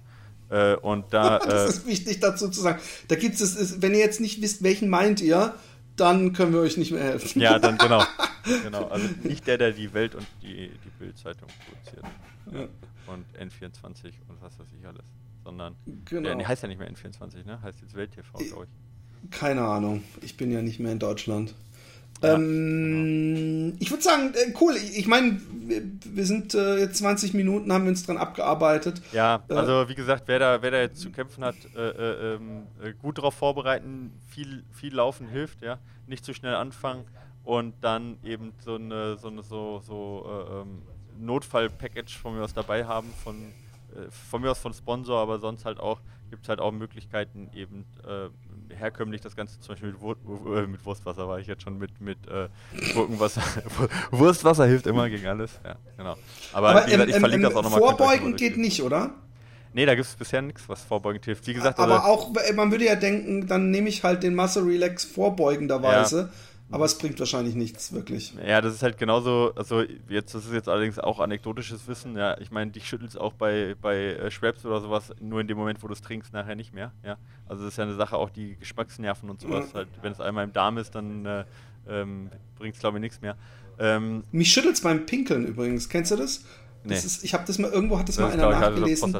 [0.50, 2.80] Äh, und da, das ist wichtig dazu zu sagen.
[3.08, 5.54] Da gibt es, wenn ihr jetzt nicht wisst, welchen meint ihr,
[5.96, 7.40] dann können wir euch nicht mehr helfen.
[7.40, 8.02] Ja, dann genau.
[8.62, 8.88] genau.
[8.88, 12.04] Also nicht der, der die Welt und die, die Bild-Zeitung produziert.
[12.52, 13.12] Ja.
[13.12, 15.04] Und N24 und was weiß ich alles.
[15.44, 16.28] Sondern genau.
[16.28, 17.60] der, der heißt ja nicht mehr N24, ne?
[17.62, 19.30] Heißt jetzt Welt TV, glaube ich.
[19.30, 20.02] Keine Ahnung.
[20.22, 21.54] Ich bin ja nicht mehr in Deutschland.
[22.24, 23.76] Ähm, genau.
[23.80, 24.74] Ich würde sagen, äh, cool.
[24.76, 29.00] Ich, meine, wir, sind äh, jetzt 20 Minuten, haben wir uns dran abgearbeitet.
[29.12, 32.34] Ja, äh, also wie gesagt, wer da, wer da jetzt zu kämpfen hat, äh, äh
[32.34, 35.78] ähm, äh, gut darauf vorbereiten, viel, viel laufen hilft, ja.
[36.06, 37.04] Nicht zu schnell anfangen
[37.44, 40.82] und dann eben so eine, so eine so, so ähm,
[41.18, 43.36] Notfall-Package von mir aus dabei haben, von,
[44.30, 47.86] von mir aus von Sponsor, aber sonst halt auch, gibt es halt auch Möglichkeiten, eben
[48.70, 50.16] herkömmlich das Ganze zum Beispiel mit, Wur
[50.56, 52.48] äh, mit Wurstwasser war ich jetzt schon mit, mit äh,
[52.94, 53.42] Gurkenwasser.
[54.10, 55.60] Wurstwasser hilft immer gegen alles.
[55.64, 56.16] Ja, genau.
[56.52, 57.80] Aber, Aber gesagt, ich verlinke das auch nochmal.
[57.80, 59.14] Vorbeugen geht nicht, oder?
[59.74, 61.46] Nee, da gibt es bisher nichts, was vorbeugend hilft.
[61.48, 64.62] Wie gesagt, aber also, auch, man würde ja denken, dann nehme ich halt den Muscle
[64.62, 66.18] Relax vorbeugenderweise.
[66.20, 66.30] Ja.
[66.74, 68.34] Aber es bringt wahrscheinlich nichts wirklich.
[68.44, 72.36] Ja, das ist halt genauso, also jetzt, das ist jetzt allerdings auch anekdotisches Wissen, ja.
[72.40, 75.56] Ich meine, dich schüttelt es auch bei, bei äh, Schweppes oder sowas, nur in dem
[75.56, 77.16] Moment, wo du es trinkst, nachher nicht mehr, ja.
[77.46, 79.76] Also das ist ja eine Sache, auch die Geschmacksnerven und sowas, mhm.
[79.76, 81.44] halt, wenn es einmal im Darm ist, dann äh,
[81.88, 83.36] ähm, bringt es glaube ich nichts mehr.
[83.78, 86.38] Ähm, Mich schüttelt es beim Pinkeln übrigens, kennst du das?
[86.38, 86.44] das
[86.84, 86.96] nee.
[86.96, 89.14] ist, ich habe das mal, irgendwo hat das, das mal einer nachgelesen.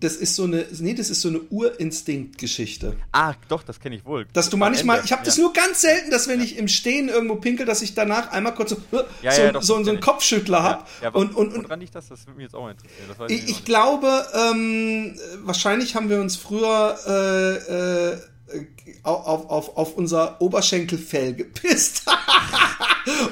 [0.00, 2.96] Das ist so eine, nee, das ist so eine Urinstinkt-Geschichte.
[3.12, 4.26] Ah, doch, das kenne ich wohl.
[4.32, 6.46] Dass du manchmal, ich habe das nur ganz selten, dass wenn ja.
[6.46, 8.76] ich im Stehen irgendwo pinkel, dass ich danach einmal kurz so,
[9.20, 10.84] ja, so, ja, doch, so, so einen Kopfschüttler habe.
[11.02, 12.08] Ja, und, und, und, woran liegt das?
[12.08, 13.26] Das würde mich jetzt auch interessieren.
[13.28, 18.66] ich, ich glaube, ähm, wahrscheinlich haben wir uns früher äh, äh,
[19.02, 22.04] auf, auf, auf unser Oberschenkelfell gepisst.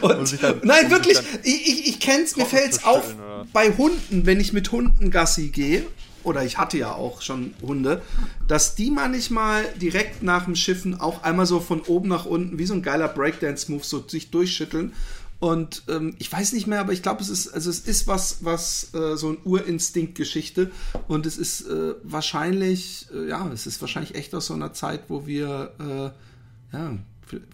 [0.02, 3.46] und, und nein, wirklich, ich, ich, ich kenn's, mir fällt's auf oder?
[3.54, 5.84] bei Hunden, wenn ich mit Hunden Gassi gehe
[6.24, 8.02] oder ich hatte ja auch schon Hunde,
[8.46, 12.66] dass die manchmal direkt nach dem Schiffen auch einmal so von oben nach unten, wie
[12.66, 14.92] so ein geiler Breakdance-Move, so sich durchschütteln.
[15.40, 18.44] Und ähm, ich weiß nicht mehr, aber ich glaube, es ist, also es ist was,
[18.44, 20.72] was äh, so ein Urinstinkt-Geschichte.
[21.06, 25.04] Und es ist äh, wahrscheinlich, äh, ja, es ist wahrscheinlich echt aus so einer Zeit,
[25.08, 26.98] wo wir, äh, ja,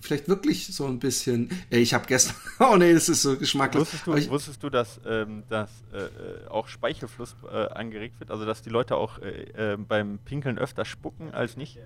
[0.00, 1.50] vielleicht wirklich so ein bisschen.
[1.70, 2.36] Äh, ich habe gestern.
[2.60, 3.82] Oh nee, das ist so geschmacklos.
[3.82, 8.30] Wusstest du, ich, wusstest du dass, ähm, dass äh, äh, auch Speichelfluss äh, angeregt wird?
[8.30, 11.78] Also, dass die Leute auch äh, äh, beim Pinkeln öfter spucken als nicht?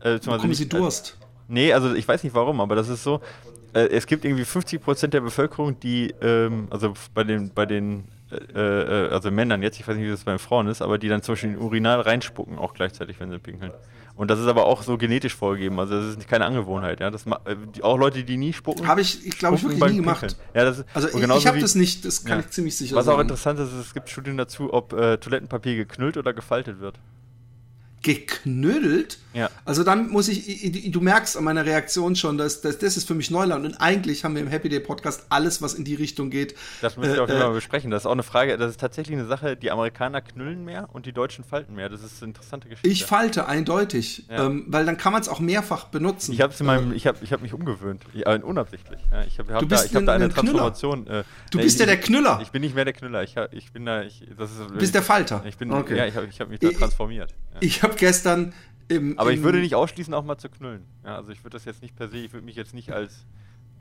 [0.00, 1.18] Äh, bekommen sie Durst?
[1.48, 3.20] nee, also ich weiß nicht warum, aber das ist so.
[3.72, 8.04] es gibt irgendwie 50% der Bevölkerung, die, ähm, also bei den, bei den
[8.54, 11.22] also Männern jetzt, ich weiß nicht, wie das bei den Frauen ist, aber die dann
[11.22, 13.72] zum Beispiel in den Urinal reinspucken, auch gleichzeitig, wenn sie pinkeln.
[14.16, 15.80] Und das ist aber auch so genetisch vorgegeben.
[15.80, 17.00] Also das ist keine Angewohnheit.
[17.00, 17.10] Ja?
[17.10, 18.86] Das, äh, auch Leute, die nie spucken.
[18.86, 20.36] Habe ich, ich glaube ich, wirklich nie gemacht.
[20.54, 22.44] Ja, das, also ich, ich habe das nicht, das kann ja.
[22.44, 23.18] ich ziemlich sicher Was sagen.
[23.18, 26.98] auch interessant ist, es gibt Studien dazu, ob äh, Toilettenpapier geknüllt oder gefaltet wird
[28.04, 29.18] geknüttelt.
[29.32, 29.50] Ja.
[29.64, 33.14] Also dann muss ich, du merkst an meiner Reaktion schon, dass, dass das ist für
[33.14, 33.64] mich Neuland.
[33.64, 36.54] Und eigentlich haben wir im Happy Day Podcast alles, was in die Richtung geht.
[36.82, 37.90] Das müssen wir äh, auch immer äh, besprechen.
[37.90, 41.06] Das ist auch eine Frage, das ist tatsächlich eine Sache, die Amerikaner knüllen mehr und
[41.06, 41.88] die Deutschen falten mehr.
[41.88, 42.88] Das ist eine interessante Geschichte.
[42.88, 44.46] Ich falte eindeutig, ja.
[44.46, 46.32] ähm, weil dann kann man es auch mehrfach benutzen.
[46.32, 49.00] Ich habe in meinem, ich habe ich hab mich umgewöhnt, ich, äh, unabsichtlich.
[49.10, 51.06] Ja, ich habe hab da, ich hab da eine Transformation.
[51.06, 52.38] Äh, du bist ja der Knüller.
[52.42, 53.22] Ich bin nicht mehr der Knüller.
[53.22, 55.42] Ich, ich bin da, ich, das ist, du bist der Falter.
[55.48, 55.96] Ich bin, okay.
[55.96, 57.34] ja, ich habe ich hab mich da transformiert.
[57.60, 58.52] Ich habe gestern
[58.88, 60.84] im, Aber ich würde nicht ausschließen, auch mal zu knüllen.
[61.04, 63.24] Ja, also ich würde das jetzt nicht per se, ich würde mich jetzt nicht als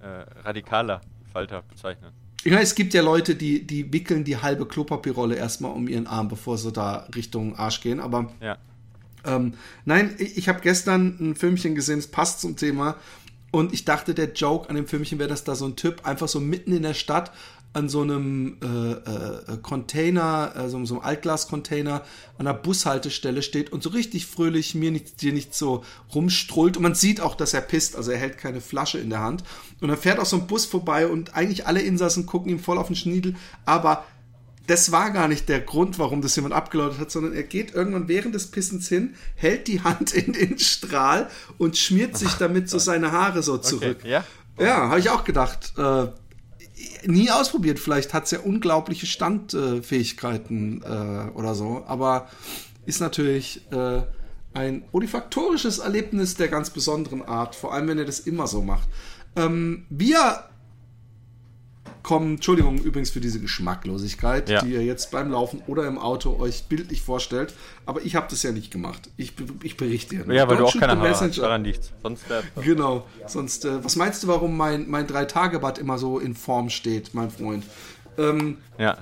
[0.01, 0.07] äh,
[0.41, 2.11] radikaler Falter bezeichnen.
[2.45, 6.27] Ja, es gibt ja Leute, die, die wickeln die halbe Klopapierrolle erstmal um ihren Arm,
[6.27, 7.99] bevor sie da Richtung Arsch gehen.
[7.99, 8.57] Aber ja.
[9.25, 9.53] ähm,
[9.85, 12.97] nein, ich, ich habe gestern ein Filmchen gesehen, es passt zum Thema.
[13.51, 16.27] Und ich dachte, der Joke an dem Filmchen wäre, dass da so ein Typ einfach
[16.27, 17.31] so mitten in der Stadt
[17.73, 22.03] an so einem äh, äh, Container, also so einem Altglas-Container
[22.37, 25.83] an der Bushaltestelle steht und so richtig fröhlich mir nicht, dir nicht so
[26.13, 26.77] rumstrullt.
[26.77, 29.43] Und man sieht auch, dass er pisst, also er hält keine Flasche in der Hand.
[29.81, 32.77] Und dann fährt auch so ein Bus vorbei und eigentlich alle Insassen gucken ihm voll
[32.77, 34.05] auf den Schniedel, aber
[34.67, 38.07] das war gar nicht der Grund, warum das jemand abgeläutet hat, sondern er geht irgendwann
[38.07, 42.79] während des Pissens hin, hält die Hand in den Strahl und schmiert sich damit so
[42.79, 43.97] seine Haare so zurück.
[43.99, 44.23] Okay, ja,
[44.57, 45.73] ja habe ich auch gedacht.
[45.77, 46.07] Äh,
[47.05, 47.79] nie ausprobiert.
[47.79, 52.29] Vielleicht hat es ja unglaubliche Standfähigkeiten äh, oder so, aber
[52.85, 54.01] ist natürlich äh,
[54.53, 58.87] ein olifaktorisches Erlebnis der ganz besonderen Art, vor allem wenn er das immer so macht.
[59.35, 60.43] Ähm, wir
[62.03, 64.61] kommen, Entschuldigung übrigens für diese Geschmacklosigkeit, ja.
[64.61, 67.53] die ihr jetzt beim Laufen oder im Auto euch bildlich vorstellt.
[67.85, 69.09] Aber ich habe das ja nicht gemacht.
[69.17, 70.33] Ich, ich berichte ja.
[70.33, 71.91] Ja, weil Don't du auch keine Haare hast, daran liegt.
[72.01, 72.25] Sonst
[72.61, 73.07] genau.
[73.25, 77.31] Sonst, äh, was meinst du, warum mein, mein Drei-Tage-Bad immer so in Form steht, mein
[77.31, 77.65] Freund?
[78.17, 78.97] Ähm, ja.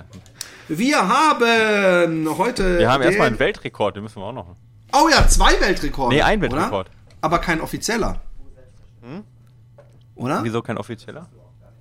[0.68, 2.78] Wir haben heute.
[2.78, 4.56] Wir haben erstmal einen Weltrekord, den müssen wir auch noch.
[4.92, 6.14] Oh ja, zwei Weltrekorde.
[6.14, 6.88] Nee, ein Weltrekord.
[6.88, 6.96] Oder?
[7.20, 8.20] Aber kein offizieller.
[9.02, 9.24] Hm?
[10.14, 10.44] Oder?
[10.44, 11.28] Wieso kein offizieller?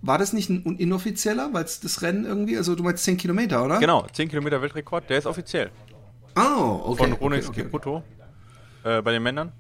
[0.02, 3.64] War das nicht ein inoffizieller, weil es das Rennen irgendwie, also du meinst 10 Kilometer,
[3.64, 3.80] oder?
[3.80, 5.70] Genau, 10 Kilometer Weltrekord, der ist offiziell.
[6.36, 7.04] Oh, okay.
[7.04, 7.90] Von Ronix okay, okay,
[8.84, 8.98] okay.
[8.98, 9.52] äh, bei den Männern.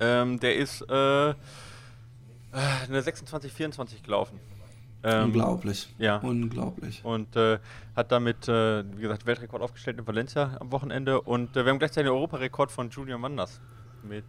[0.00, 1.34] Ähm, der ist äh, äh
[2.88, 4.38] eine 26, 24 gelaufen.
[5.04, 5.92] Ähm, Unglaublich.
[5.98, 6.18] Ja.
[6.18, 7.04] Unglaublich.
[7.04, 7.58] Und äh,
[7.96, 11.20] hat damit, äh, wie gesagt, Weltrekord aufgestellt in Valencia am Wochenende.
[11.20, 13.60] Und äh, wir haben gleichzeitig den Europarekord von Julian Wanders
[14.02, 14.24] mit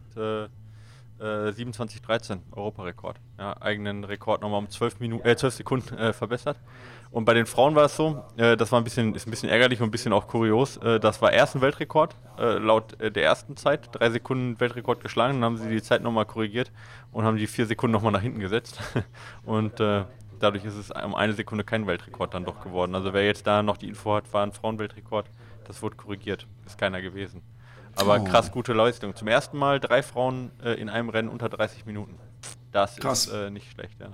[1.24, 3.20] äh, 27-13 äh, Europarekord.
[3.40, 6.58] Ja, eigenen Rekord nochmal um 12, Minuten, äh, 12 Sekunden äh, verbessert.
[7.12, 9.50] Und bei den Frauen war es so, äh, das war ein bisschen, ist ein bisschen
[9.50, 10.78] ärgerlich und ein bisschen auch kurios.
[10.78, 15.36] Äh, das war erst ein Weltrekord, äh, laut der ersten Zeit, drei Sekunden Weltrekord geschlagen,
[15.36, 16.72] dann haben sie die Zeit nochmal korrigiert
[17.12, 18.80] und haben die vier Sekunden nochmal nach hinten gesetzt.
[19.46, 22.96] und dadurch ist es um eine Sekunde kein Weltrekord dann doch geworden.
[22.96, 25.30] Also wer jetzt da noch die Info hat, war ein Frauenweltrekord,
[25.66, 26.48] das wurde korrigiert.
[26.66, 27.42] Ist keiner gewesen.
[27.96, 28.24] Aber oh.
[28.24, 29.16] krass gute Leistung.
[29.16, 32.18] Zum ersten Mal drei Frauen äh, in einem Rennen unter 30 Minuten.
[32.72, 33.28] Das krass.
[33.28, 34.08] ist äh, nicht schlecht, ja.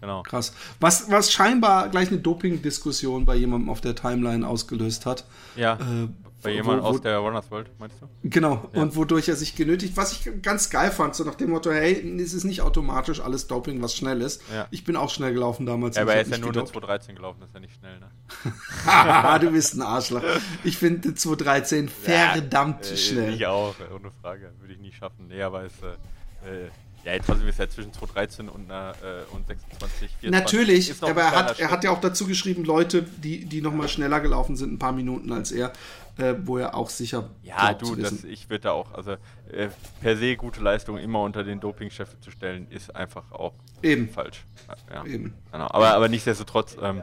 [0.00, 0.22] Genau.
[0.22, 0.54] Krass.
[0.80, 5.24] Was, was scheinbar gleich eine Doping-Diskussion bei jemandem auf der Timeline ausgelöst hat.
[5.56, 5.74] Ja.
[5.74, 6.08] Äh,
[6.42, 8.08] bei jemandem aus der Runners World, meinst du?
[8.22, 8.80] Genau, ja.
[8.80, 12.18] und wodurch er sich genötigt, was ich ganz geil fand, so nach dem Motto, hey,
[12.18, 14.42] es ist nicht automatisch alles Doping, was schnell ist.
[14.52, 14.66] Ja.
[14.70, 15.96] Ich bin auch schnell gelaufen damals.
[15.96, 19.38] Ja, aber er ist ja nur eine 213 gelaufen, das ist ja nicht schnell, ne?
[19.40, 20.22] du bist ein Arschloch.
[20.64, 23.34] Ich finde 213 verdammt äh, schnell.
[23.34, 24.52] Ich auch, ohne Frage.
[24.60, 25.28] Würde ich nie schaffen.
[25.28, 26.70] Nee, aber es äh, äh
[27.04, 28.92] ja, jetzt trotzdem ist er zwischen 213 und, äh,
[29.32, 30.30] und 26, 24.
[30.30, 34.20] Natürlich, aber er hat, er hat ja auch dazu geschrieben, Leute, die, die nochmal schneller
[34.20, 35.72] gelaufen sind, ein paar Minuten als er,
[36.18, 37.30] äh, wo er auch sicher.
[37.42, 39.12] Ja, du, das, ich würde da auch, also
[39.50, 39.68] äh,
[40.02, 44.10] per se gute Leistung immer unter den Dopingchef zu stellen, ist einfach auch Eben.
[44.10, 44.44] falsch.
[44.92, 45.32] Ja, Eben.
[45.52, 45.68] Genau.
[45.70, 47.02] Aber, aber nichtsdestotrotz, ähm,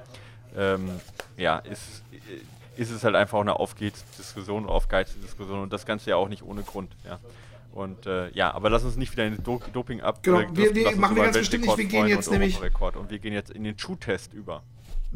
[0.56, 0.90] ähm,
[1.38, 2.04] ja, ist,
[2.76, 6.62] ist es halt einfach auch eine Aufgehensdiskussion, Aufgeizdiskussion und das Ganze ja auch nicht ohne
[6.62, 7.20] Grund, ja.
[7.78, 10.24] Und äh, ja, aber lass uns nicht wieder in den Do Doping ab.
[10.24, 11.78] Genau, äh, wir, wir machen wir ganz bestimmt nicht.
[11.78, 12.60] Wir gehen jetzt nämlich.
[12.60, 14.64] Und wir gehen jetzt in den Schuhtest über.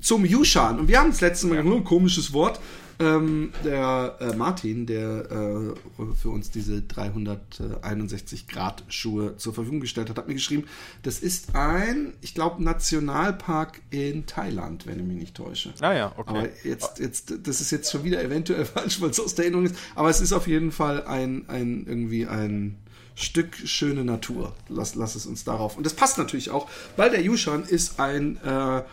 [0.01, 0.79] Zum Yushan.
[0.79, 2.59] Und wir haben das letzte Mal nur ein komisches Wort.
[2.99, 10.11] Ähm, der äh, Martin, der äh, für uns diese 361 Grad Schuhe zur Verfügung gestellt
[10.11, 10.65] hat, hat mir geschrieben,
[11.01, 15.73] das ist ein, ich glaube, Nationalpark in Thailand, wenn ich mich nicht täusche.
[15.79, 16.29] Ah ja, okay.
[16.29, 19.65] Aber jetzt, jetzt, das ist jetzt schon wieder eventuell falsch, weil es aus der Erinnerung
[19.65, 19.77] ist.
[19.95, 22.77] Aber es ist auf jeden Fall ein, ein irgendwie ein
[23.15, 24.53] Stück schöne Natur.
[24.69, 25.75] Lass, lass es uns darauf.
[25.75, 28.83] Und das passt natürlich auch, weil der Yushan ist ein äh,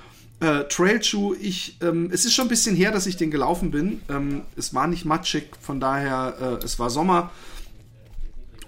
[0.40, 1.34] äh, Trailschuh.
[1.40, 4.02] Ich, ähm, es ist schon ein bisschen her, dass ich den gelaufen bin.
[4.08, 7.30] Ähm, es war nicht matschig, von daher, äh, es war Sommer.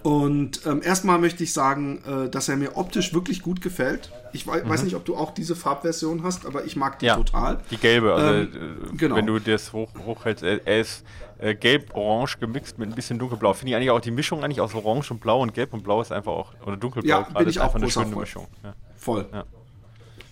[0.02, 4.11] Und ähm, erstmal möchte ich sagen, äh, dass er mir optisch wirklich gut gefällt.
[4.33, 7.16] Ich wei weiß nicht, ob du auch diese Farbversion hast, aber ich mag die ja,
[7.16, 7.59] total.
[7.70, 8.48] Die gelbe, also Ähm,
[8.94, 9.16] äh, genau.
[9.16, 11.04] wenn du das hoch, hochhältst, er, er ist
[11.38, 13.52] äh, gelb-orange gemixt mit ein bisschen dunkelblau.
[13.52, 16.00] Finde ich eigentlich auch die Mischung eigentlich aus orange und blau und gelb und blau
[16.00, 18.20] ist einfach auch, oder dunkelblau Ja, gerade ist ich auch einfach eine schöne Freund.
[18.20, 18.46] Mischung.
[18.62, 18.74] Ja.
[18.96, 19.26] Voll.
[19.33, 19.44] Ja.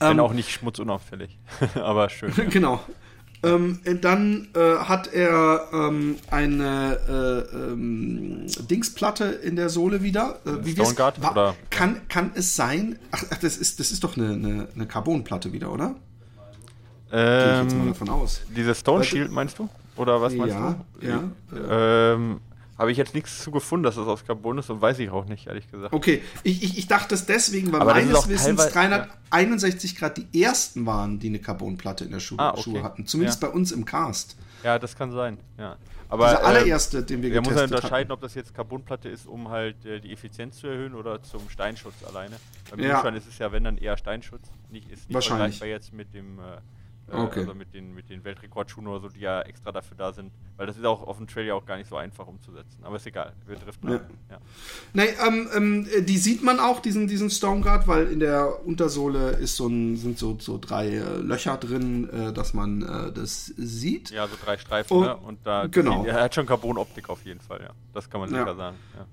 [0.00, 1.38] Wenn Ähm, auch nicht schmutzunauffällig,
[1.74, 2.32] aber schön.
[2.36, 2.44] ja.
[2.50, 2.80] genau.
[3.44, 10.40] Ähm, dann äh, hat er ähm, eine äh, ähm, Dingsplatte in der Sohle wieder.
[10.44, 11.54] Äh, wie Stoneguard, oder?
[11.70, 12.98] Kann, kann es sein?
[13.12, 15.94] Ach, das, ist, das ist doch eine, eine, eine Carbonplatte wieder, oder?
[17.10, 18.42] Gehe ich jetzt mal Ähm, davon aus.
[18.54, 19.68] diese Stone du- Shield meinst du?
[19.96, 21.06] Oder was meinst Ja, du?
[21.06, 22.12] ja.
[22.14, 22.40] Ähm,
[22.78, 25.24] Habe ich jetzt nichts zu gefunden, dass das aus Carbon ist und weiß ich auch
[25.24, 25.92] nicht, ehrlich gesagt.
[25.92, 30.42] Okay, ich, ich, ich dachte es deswegen, weil Aber meines Wissens teilweise- 361 Grad die
[30.42, 32.62] ersten waren, die eine Carbonplatte in der Schuhe, Ah, okay.
[32.62, 33.06] Schuhe hatten.
[33.06, 33.48] Zumindest Ja.
[33.48, 34.36] bei uns im Cast.
[34.62, 35.38] Ja, das kann sein.
[35.58, 35.76] Ja.
[36.10, 38.12] Aber Dieser äh, allererste, den wir wir muss ja getestet unterscheiden, hatten.
[38.12, 41.94] ob das jetzt Carbonplatte ist, um halt äh, die Effizienz zu erhöhen oder zum Steinschutz
[42.06, 42.36] alleine.
[42.70, 43.02] Beim Ja.
[43.04, 43.08] ja.
[43.10, 45.58] ist es ja, wenn dann eher Steinschutz, nicht, ist nicht Wahrscheinlich.
[45.58, 46.58] vergleichbar jetzt mit dem äh, äh,
[47.10, 47.40] Okay.
[47.40, 50.66] also mit den, mit den Weltrekordschuhen oder so, die ja extra dafür da sind, weil
[50.66, 52.78] das ist auch auf dem Trail ja auch gar nicht so einfach umzusetzen.
[52.82, 53.96] Aber ist egal, wir driften Ja.
[53.96, 54.10] ab.
[54.30, 54.38] Ja.
[54.92, 59.56] Nee, ähm, ähm, die sieht man auch, diesen, diesen Stoneguard, weil in der Untersohle ist
[59.56, 64.10] so ein, sind so, so drei äh, Löcher drin, äh, dass man äh, das sieht.
[64.10, 65.16] Ja, so drei Streifen, Und- ne?
[65.16, 66.04] Und da genau.
[66.04, 67.70] er hat schon Carbon-Optik auf jeden Fall, ja.
[67.94, 68.40] Das kann man Ja.
[68.40, 68.76] sicher sagen.
[68.96, 69.06] Ja.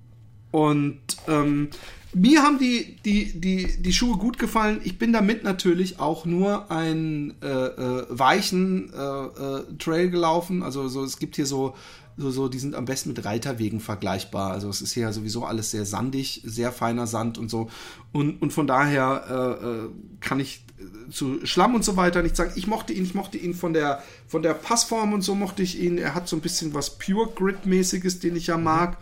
[0.52, 1.70] Und ähm,
[2.16, 4.80] mir haben die, die, die, die Schuhe gut gefallen.
[4.86, 10.64] Ich bin damit natürlich auch nur einen äh, äh, weichen äh, äh, Trail gelaufen.
[10.64, 11.76] Also so, es gibt hier so,
[12.16, 14.52] so, so, die sind am besten mit Reiterwegen vergleichbar.
[14.52, 17.70] Also es ist hier sowieso alles sehr sandig, sehr feiner Sand und so.
[18.14, 19.90] Und, und von daher äh, äh,
[20.22, 20.64] kann ich
[21.12, 22.54] zu Schlamm und so weiter nicht sagen.
[22.56, 25.82] Ich mochte ihn, ich mochte ihn von der, von der Passform und so mochte ich
[25.82, 25.98] ihn.
[25.98, 28.98] Er hat so ein bisschen was Pure Grid-mäßiges, den ich ja mag.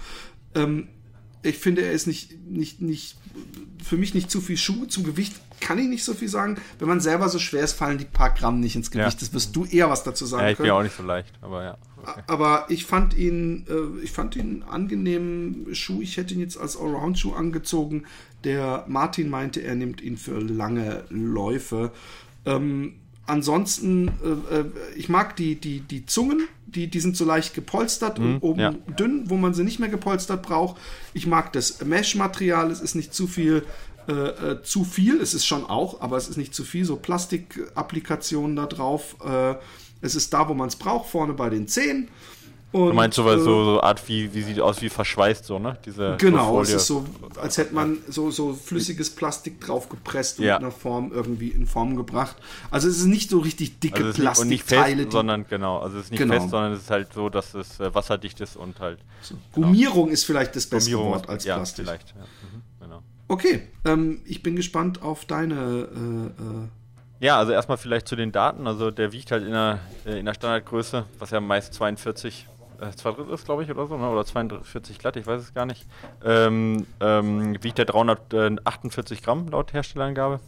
[0.55, 0.87] Ähm,
[1.43, 3.17] ich finde, er ist nicht, nicht, nicht,
[3.83, 4.85] für mich nicht zu viel Schuh.
[4.85, 6.57] Zum Gewicht kann ich nicht so viel sagen.
[6.79, 9.13] Wenn man selber so schwer ist, fallen die paar Gramm nicht ins Gewicht.
[9.13, 9.19] Ja.
[9.19, 10.67] Das wirst du eher was dazu sagen ja, ich bin können.
[10.67, 11.77] ja auch nicht so leicht, aber ja.
[12.01, 12.21] Okay.
[12.27, 16.01] Aber ich fand ihn, äh, ich fand ihn einen angenehmen Schuh.
[16.01, 18.03] Ich hätte ihn jetzt als Allround-Schuh angezogen.
[18.43, 21.91] Der Martin meinte, er nimmt ihn für lange Läufe.
[22.45, 27.53] Ähm, ansonsten, äh, äh, ich mag die, die, die Zungen, die, die sind so leicht
[27.53, 28.71] gepolstert und oben ja.
[28.71, 30.81] dünn, wo man sie nicht mehr gepolstert braucht.
[31.13, 33.65] Ich mag das Mesh-Material, es ist nicht zu viel.
[34.05, 36.97] Äh, äh, zu viel, es ist schon auch, aber es ist nicht zu viel, so
[36.97, 39.15] Plastikapplikationen da drauf.
[39.23, 39.55] Äh,
[40.01, 42.09] es ist da, wo man es braucht, vorne bei den Zehen.
[42.73, 45.59] Und, Du meinst sowas äh, so, so Art wie, wie sieht aus wie verschweißt so,
[45.59, 45.77] ne?
[45.85, 47.05] Diese Genau, so es ist so,
[47.39, 50.57] als hätte man so, so flüssiges Plastik draufgepresst und Ja.
[50.57, 52.35] in einer Form irgendwie in Form gebracht.
[52.71, 56.11] Also es ist nicht so richtig dicke also Plastikteile, fest, sondern genau, also es ist
[56.11, 56.33] nicht Genau.
[56.33, 58.97] fest, sondern es ist halt so, dass es äh, wasserdicht ist und halt
[59.29, 61.85] die Gummierung ist vielleicht das beste Gummierung Wort als ja, Plastik.
[61.85, 62.09] vielleicht.
[62.09, 62.21] Ja.
[62.23, 63.03] Mhm, genau.
[63.27, 65.53] Okay, ähm, ich bin gespannt auf deine.
[65.55, 66.67] Äh, äh,
[67.25, 68.65] Ja, also erstmal vielleicht zu den Daten.
[68.67, 72.47] Also der wiegt halt in der, äh, in der Standardgröße, was ja meist 42,
[72.79, 74.09] äh, zwei Drittel ist, glaube ich, oder so, ne?
[74.09, 75.85] oder 42 glatt, ich weiß es gar nicht.
[76.23, 80.39] Ähm, ähm, wiegt der 348 Gramm laut Herstellerangabe.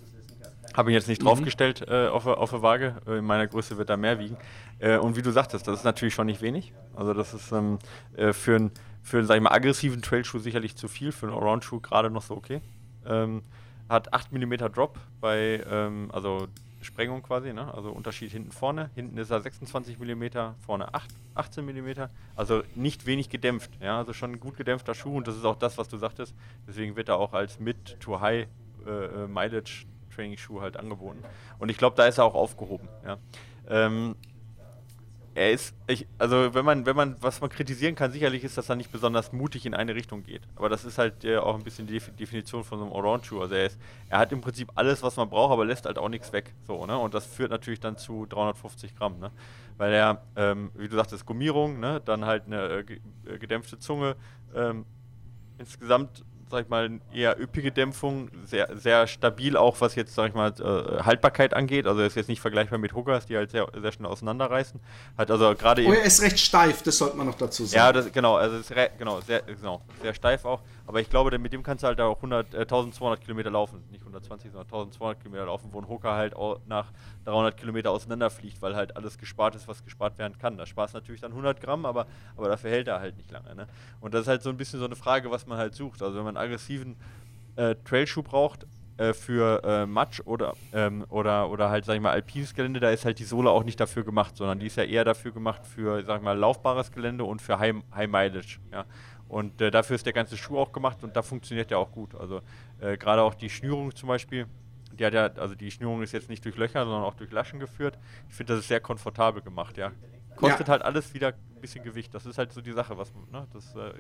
[0.75, 2.95] Habe ich jetzt nicht draufgestellt äh, auf, der- auf der Waage.
[3.07, 4.35] Äh, In meiner Größe wird er mehr wiegen.
[4.79, 6.73] Äh, und wie du sagtest, das ist natürlich schon nicht wenig.
[6.95, 7.79] Also das ist ähm,
[8.17, 11.79] äh, für einen, für sag ich mal, aggressiven Trailschuh sicherlich zu viel, für einen Allround-Schuh
[11.79, 12.61] gerade noch so okay.
[13.05, 13.43] Ähm,
[13.87, 16.47] hat 8 mm Drop bei, ähm, also
[16.85, 17.73] Sprengung quasi, ne?
[17.73, 18.89] also Unterschied hinten vorne.
[18.95, 20.23] Hinten ist er 26 mm,
[20.65, 21.89] vorne 8, 18 mm.
[22.35, 25.57] Also nicht wenig gedämpft, ja, also schon ein gut gedämpfter Schuh und das ist auch
[25.57, 26.33] das, was du sagtest.
[26.67, 28.47] Deswegen wird er auch als Mid-to-High
[28.85, 29.27] äh, äh,
[30.61, 31.21] halt angeboten.
[31.59, 33.17] Und ich glaube, da ist er auch aufgehoben, ja.
[33.67, 34.15] Ähm,
[35.35, 38.69] er ist, ich, also wenn man, wenn man, was man kritisieren kann, sicherlich ist, dass
[38.69, 40.41] er nicht besonders mutig in eine Richtung geht.
[40.55, 43.41] Aber das ist halt äh, auch ein bisschen die Defi- Definition von so einem Allround-Schuh.
[43.41, 46.09] Also er ist, er hat im Prinzip alles, was man braucht, aber lässt halt auch
[46.09, 46.53] nichts weg.
[46.65, 46.97] So, ne?
[46.97, 49.31] Und das führt natürlich dann zu 350 Gramm, ne?
[49.77, 52.01] Weil er, ähm, wie du sagtest, Gummierung, ne?
[52.05, 52.61] Dann halt eine
[53.27, 54.15] äh, äh, gedämpfte Zunge,
[54.55, 54.85] ähm,
[55.57, 60.35] insgesamt sag ich mal, eher üppige Dämpfung, sehr, sehr stabil auch, was jetzt, sag ich
[60.35, 61.87] mal, äh, Haltbarkeit angeht.
[61.87, 64.79] Also ist jetzt nicht vergleichbar mit Hookers, die halt sehr, sehr schnell auseinanderreißen.
[65.17, 67.77] Hat also gerade oh, er ist recht steif, das sollte man noch dazu sagen.
[67.77, 70.61] Ja, das, genau, also ist genau, sehr, genau, sehr steif auch.
[70.87, 73.83] Aber ich glaube, mit dem kannst du halt auch 100, äh, 1200 Kilometer laufen.
[73.91, 76.91] Nicht 120, sondern 1200 Kilometer laufen, wo ein Hooker halt auch nach
[77.25, 80.57] 300 Kilometer auseinanderfliegt, weil halt alles gespart ist, was gespart werden kann.
[80.57, 82.05] Da sparst natürlich dann 100 Gramm, aber,
[82.37, 83.55] aber dafür hält er halt nicht lange.
[83.55, 83.67] Ne?
[83.99, 86.01] Und das ist halt so ein bisschen so eine Frage, was man halt sucht.
[86.01, 86.95] Also wenn man einen aggressiven
[87.55, 88.67] äh, Trailschuh braucht,
[88.97, 92.91] äh, für äh, Matsch oder, ähm, oder, oder halt, sag ich mal, alpines Gelände, da
[92.91, 95.67] ist halt die Sohle auch nicht dafür gemacht, sondern die ist ja eher dafür gemacht
[95.67, 98.59] für, sag ich mal, laufbares Gelände und für High, High Mileage.
[98.71, 98.85] Ja?
[99.27, 102.15] Und äh, dafür ist der ganze Schuh auch gemacht und da funktioniert der auch gut.
[102.15, 102.41] Also
[102.79, 104.45] äh, gerade auch die Schnürung zum Beispiel,
[104.93, 107.59] die hat ja, also die Schnürung ist jetzt nicht durch Löcher, sondern auch durch Laschen
[107.59, 107.97] geführt.
[108.29, 109.91] Ich finde, das ist sehr komfortabel gemacht, ja.
[110.35, 110.73] Kostet ja.
[110.73, 112.13] halt alles wieder ein bisschen Gewicht.
[112.13, 113.93] Das ist halt so die Sache, was ne, das äh,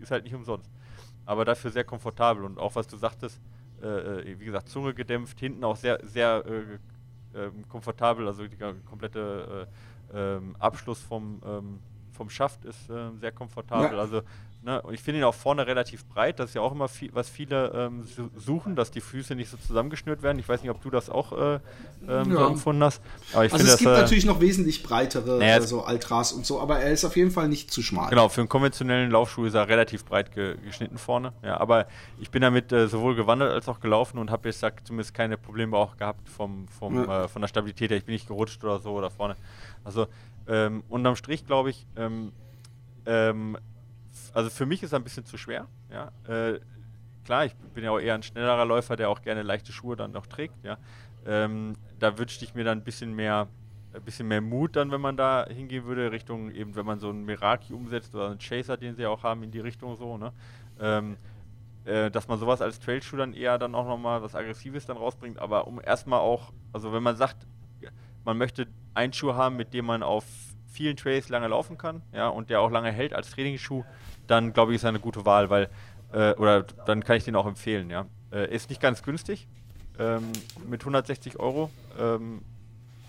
[0.00, 0.70] ist halt nicht umsonst.
[1.24, 3.40] Aber dafür sehr komfortabel und auch was du sagtest,
[3.82, 8.74] äh, äh, wie gesagt, Zunge gedämpft, hinten auch sehr, sehr äh, ähm, komfortabel, also der
[8.84, 9.68] komplette
[10.12, 11.78] ähm, Abschluss vom, ähm,
[12.12, 13.96] vom Schaft ist sehr komfortabel.
[13.96, 14.02] Ja.
[14.02, 14.22] Also
[14.60, 14.82] Ne?
[14.82, 16.40] Und ich finde ihn auch vorne relativ breit.
[16.40, 18.04] Das ist ja auch immer viel, was viele ähm,
[18.36, 20.40] suchen, dass die Füße nicht so zusammengeschnürt werden.
[20.40, 21.60] Ich weiß nicht, ob du das auch äh, ähm,
[22.08, 22.24] ja.
[22.24, 23.00] so empfunden hast.
[23.32, 26.44] Aber ich also finde, es gibt dass, natürlich noch wesentlich breitere, naja, also Altras und
[26.44, 28.10] so, aber er ist auf jeden Fall nicht zu schmal.
[28.10, 31.32] Genau, für einen konventionellen Laufschuh ist er relativ breit ge geschnitten vorne.
[31.44, 31.86] Ja, aber
[32.18, 35.38] ich bin damit äh, sowohl gewandert als auch gelaufen und habe jetzt sag, zumindest keine
[35.38, 37.24] Probleme auch gehabt vom, vom, ja.
[37.24, 37.96] äh, von der Stabilität her.
[37.96, 39.36] Ich bin nicht gerutscht oder so oder vorne.
[39.84, 40.08] Also
[40.48, 42.32] ähm, unterm Strich glaube ich, ähm,
[43.06, 43.56] ähm,
[44.34, 45.66] also für mich ist er ein bisschen zu schwer.
[45.90, 46.12] Ja?
[46.28, 46.60] Äh,
[47.24, 50.12] klar, ich bin ja auch eher ein schnellerer Läufer, der auch gerne leichte Schuhe dann
[50.12, 50.62] noch trägt.
[50.64, 50.78] Ja?
[51.26, 53.48] Ähm, da wünschte ich mir dann ein bisschen mehr,
[53.92, 57.10] ein bisschen mehr Mut dann, wenn man da hingehen würde, Richtung eben, wenn man so
[57.10, 60.16] einen Meraki umsetzt oder einen Chaser, den sie auch haben, in die Richtung so.
[60.18, 60.32] Ne?
[60.80, 61.16] Ähm,
[61.84, 65.38] äh, dass man sowas als Trailschuh dann eher dann auch nochmal was Aggressives dann rausbringt,
[65.38, 67.46] aber um erstmal auch, also wenn man sagt,
[68.24, 70.24] man möchte einen Schuh haben, mit dem man auf
[70.78, 73.84] vielen Trails lange laufen kann, ja, und der auch lange hält als Trainingsschuh,
[74.28, 75.68] dann glaube ich, ist er eine gute Wahl, weil,
[76.12, 78.06] äh, oder dann kann ich den auch empfehlen, ja.
[78.30, 79.48] Äh, ist nicht ganz günstig,
[79.98, 80.30] ähm,
[80.68, 81.68] mit 160 Euro,
[81.98, 82.42] ähm,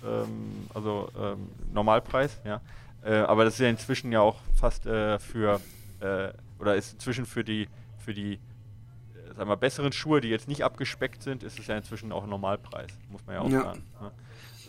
[0.04, 2.60] ähm, also ähm, Normalpreis, ja.
[3.04, 5.62] Äh, aber das ist ja inzwischen ja auch fast äh, für,
[6.00, 7.68] äh, oder ist inzwischen für die,
[8.00, 11.78] für die, äh, sagen wir, besseren Schuhe, die jetzt nicht abgespeckt sind, ist es ja
[11.78, 13.62] inzwischen auch Normalpreis, muss man ja auch ja.
[13.62, 13.84] sagen.
[14.02, 14.12] Ja,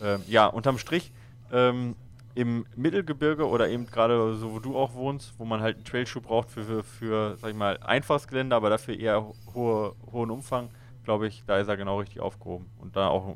[0.03, 1.13] ähm, ja unterm Strich,
[1.51, 1.97] ähm,
[2.35, 6.21] im Mittelgebirge oder eben gerade so, wo du auch wohnst, wo man halt einen Trailschuh
[6.21, 10.71] braucht für, für, für, sag ich mal, einfaches Gelände, aber dafür eher hohe, hohen Umfang,
[11.05, 12.67] glaube ich, da ist er genau richtig aufgehoben.
[12.79, 13.35] Und da auch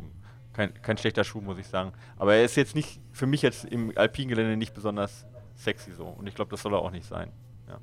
[0.52, 1.92] kein, kein schlechter Schuh, muss ich sagen.
[2.16, 5.26] Aber er ist jetzt nicht, für mich jetzt im Alpingelände nicht besonders
[5.56, 6.04] sexy so.
[6.04, 7.32] Und ich glaube, das soll er auch nicht sein.
[7.68, 7.78] Ja.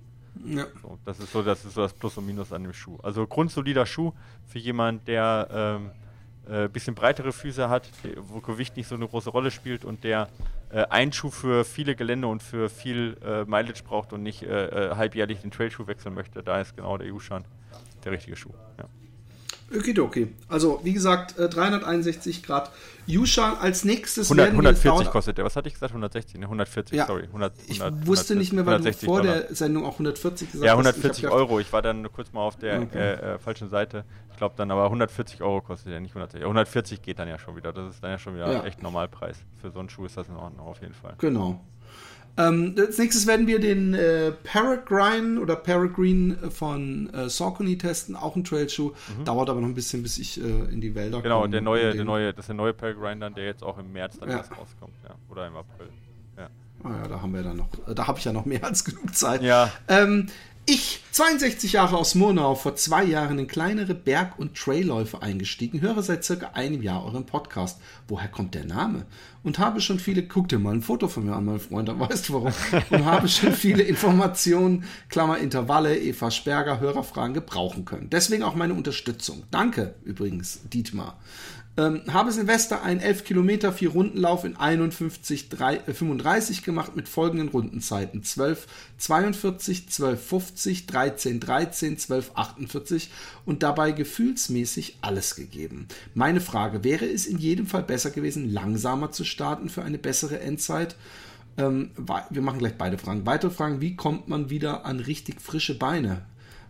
[0.46, 0.66] ja.
[0.82, 2.98] So, das ist so, das ist so das Plus und Minus an dem Schuh.
[3.04, 4.14] Also grundsolider Schuh
[4.46, 5.92] für jemand, der ähm,
[6.50, 10.30] äh, bisschen breitere Füße hat, wo Gewicht nicht so eine große Rolle spielt und der
[10.72, 14.92] äh, einen Schuh für viele Gelände und für viel äh, Mileage braucht und nicht äh,
[14.92, 17.46] äh halbjährlich den Trailschuh wechseln möchte, da ist genau der EU-Schaden
[18.04, 18.54] der richtige Schuh.
[18.78, 18.86] Ja.
[19.76, 20.34] Okidoki.
[20.48, 22.72] Also, wie gesagt, 361 äh, Grad.
[23.08, 25.46] Yushan als nächstes 100, 140 kostet der.
[25.46, 25.92] Was hatte ich gesagt?
[25.92, 26.40] 160?
[26.40, 27.24] Ne, 140, ja, sorry.
[27.24, 29.40] 100, 100, ich wusste 140, nicht mehr, weil du vor Dollar.
[29.40, 30.66] der Sendung auch 140 gesagt hast.
[30.66, 31.32] Ja, 140 hast.
[31.32, 31.60] Euro.
[31.60, 32.98] Ich war dann kurz mal auf der okay.
[32.98, 34.06] äh, äh, falschen Seite.
[34.32, 36.42] Ich glaube dann, aber 140 Euro kostet der, nicht 160.
[36.42, 37.74] 140 geht dann ja schon wieder.
[37.74, 38.64] Das ist dann ja schon wieder ja.
[38.64, 39.38] echt Normalpreis.
[39.62, 41.16] Für so einen Schuh ist das in Ordnung, auf jeden Fall.
[41.18, 41.60] Genau.
[42.38, 48.36] Ähm, als nächstes werden wir den äh, Peregrine oder Peregrine von äh, Saucony testen, auch
[48.36, 48.92] ein Trailschuh.
[49.18, 49.26] Mhm.
[49.26, 51.50] Dauert aber noch ein bisschen, bis ich äh, in die Wälder genau, komme.
[51.50, 53.92] Genau, der neue, der neue, das ist der neue Peregrine dann, der jetzt auch im
[53.92, 54.38] März dann ja.
[54.38, 55.16] erst rauskommt, ja.
[55.30, 55.90] Oder im April.
[56.38, 56.50] Ja.
[56.84, 59.16] Ah ja, da haben wir dann noch, da habe ich ja noch mehr als genug
[59.16, 59.42] Zeit.
[59.42, 59.72] Ja.
[59.88, 60.28] Ähm,
[60.66, 66.04] ich, 62 Jahre aus Murnau, vor zwei Jahren in kleinere Berg- und Trailläufe eingestiegen, höre
[66.04, 67.80] seit circa einem Jahr euren Podcast.
[68.08, 69.06] Woher kommt der Name?
[69.44, 72.00] Und habe schon viele, guck dir mal ein Foto von mir an, mein Freund, da
[72.00, 72.54] weißt du warum.
[72.92, 78.10] Und habe schon viele Informationen, Klammer Intervalle, Eva Sperger, Hörerfragen gebrauchen können.
[78.10, 79.44] Deswegen auch meine Unterstützung.
[79.50, 81.18] Danke übrigens, Dietmar.
[81.78, 87.08] Ähm, habe Silvester einen 11 Kilometer, 4 Rundenlauf in 51, 3, äh, 35 gemacht mit
[87.08, 88.24] folgenden Rundenzeiten.
[88.24, 88.68] 12,
[88.98, 93.10] 42, 12, 50, 13, 13, 12, 48
[93.46, 95.88] und dabei gefühlsmäßig alles gegeben.
[96.14, 100.42] Meine Frage, wäre es in jedem Fall besser gewesen, langsamer zu starten für eine bessere
[100.42, 100.98] Endzeit?
[101.58, 101.92] Ähm,
[102.30, 103.26] wir machen gleich beide Fragen.
[103.26, 106.24] Weitere Fragen, wie kommt man wieder an richtig frische Beine?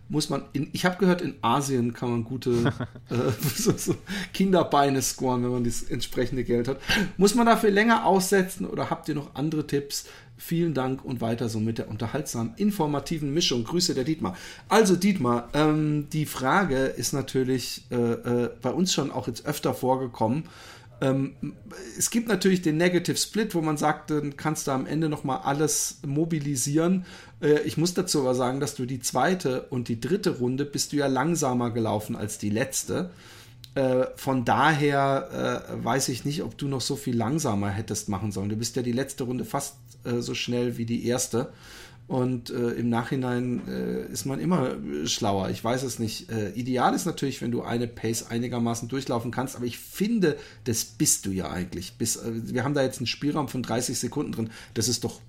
[0.08, 2.50] Muss man, in, ich habe gehört, in Asien kann man gute
[3.10, 3.14] äh,
[3.56, 3.94] so, so
[4.32, 6.80] Kinderbeine scoren, wenn man das entsprechende Geld hat.
[7.16, 10.06] Muss man dafür länger aussetzen oder habt ihr noch andere Tipps?
[10.36, 13.62] Vielen Dank und weiter so mit der unterhaltsamen, informativen Mischung.
[13.62, 14.36] Grüße der Dietmar.
[14.68, 19.72] Also Dietmar, ähm, die Frage ist natürlich äh, äh, bei uns schon auch jetzt öfter
[19.72, 20.44] vorgekommen.
[21.02, 21.34] Ähm,
[21.98, 25.40] es gibt natürlich den Negative Split, wo man sagt, dann kannst du am Ende nochmal
[25.42, 27.04] alles mobilisieren.
[27.42, 30.92] Äh, ich muss dazu aber sagen, dass du die zweite und die dritte Runde bist
[30.92, 33.10] du ja langsamer gelaufen als die letzte.
[33.74, 38.30] Äh, von daher äh, weiß ich nicht, ob du noch so viel langsamer hättest machen
[38.30, 38.50] sollen.
[38.50, 39.76] Du bist ja die letzte Runde fast
[40.18, 41.52] so schnell wie die erste.
[42.08, 44.72] Und äh, im Nachhinein äh, ist man immer
[45.06, 45.48] schlauer.
[45.50, 46.30] Ich weiß es nicht.
[46.30, 50.84] Äh, ideal ist natürlich, wenn du eine Pace einigermaßen durchlaufen kannst, aber ich finde, das
[50.84, 51.94] bist du ja eigentlich.
[51.94, 54.50] Bis, äh, wir haben da jetzt einen Spielraum von 30 Sekunden drin.
[54.74, 55.20] Das ist doch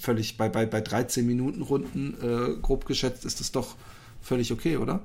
[0.00, 3.76] völlig, bei, bei, bei 13 Minuten Runden, äh, grob geschätzt, ist das doch
[4.22, 5.00] völlig okay, oder?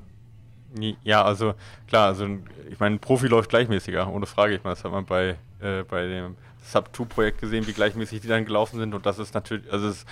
[1.03, 1.53] Ja, also
[1.87, 2.27] klar, also
[2.69, 4.55] ich meine, ein Profi läuft gleichmäßiger, ohne Frage.
[4.55, 8.45] Ich meine, das hat man bei, äh, bei dem Sub-2-Projekt gesehen, wie gleichmäßig die dann
[8.45, 8.93] gelaufen sind.
[8.93, 10.05] Und das ist natürlich, also es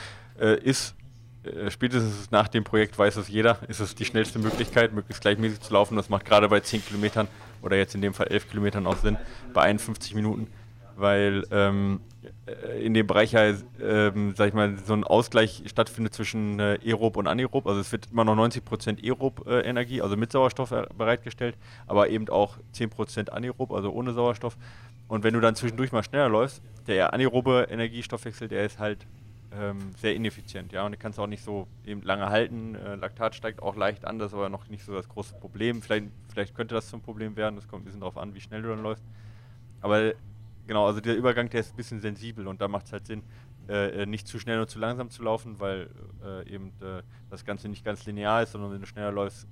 [0.63, 0.95] ist
[1.43, 5.61] äh, spätestens nach dem Projekt weiß es jeder, ist es die schnellste Möglichkeit, möglichst gleichmäßig
[5.61, 5.95] zu laufen.
[5.95, 7.27] Das macht gerade bei 10 Kilometern
[7.61, 9.17] oder jetzt in dem Fall 11 Kilometern auch Sinn,
[9.53, 10.47] bei 51 Minuten,
[10.95, 12.01] weil ähm,
[12.45, 16.79] äh, in dem Bereich ja, ähm, sag ich mal, so ein Ausgleich stattfindet zwischen äh,
[16.85, 17.67] Aerob und Anaerob.
[17.67, 22.57] Also es wird immer noch 90% Aerob-Energie, äh, also mit Sauerstoff bereitgestellt, aber eben auch
[22.75, 24.57] 10% Anaerob, also ohne Sauerstoff.
[25.07, 29.05] Und wenn du dann zwischendurch mal schneller läufst, der anaerobe Energiestoffwechsel, der ist halt
[29.55, 32.75] ähm, sehr ineffizient, ja, und du kannst auch nicht so eben lange halten.
[32.75, 35.81] Äh, Laktat steigt auch leicht an, das ist aber noch nicht so das große Problem.
[35.81, 38.61] Vielleicht, vielleicht könnte das zum Problem werden, das kommt ein bisschen darauf an, wie schnell
[38.61, 39.03] du dann läufst.
[39.81, 40.13] Aber
[40.65, 43.23] genau, also der Übergang, der ist ein bisschen sensibel und da macht es halt Sinn,
[43.69, 45.89] äh, äh, nicht zu schnell und zu langsam zu laufen, weil
[46.23, 49.47] äh, eben äh, das Ganze nicht ganz linear ist, sondern wenn du schneller läufst,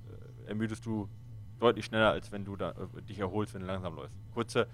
[0.46, 1.08] äh, ermüdest du
[1.60, 2.74] deutlich schneller, als wenn du da,
[3.08, 4.16] dich erholst, wenn du langsam läufst.
[4.34, 4.66] Kurze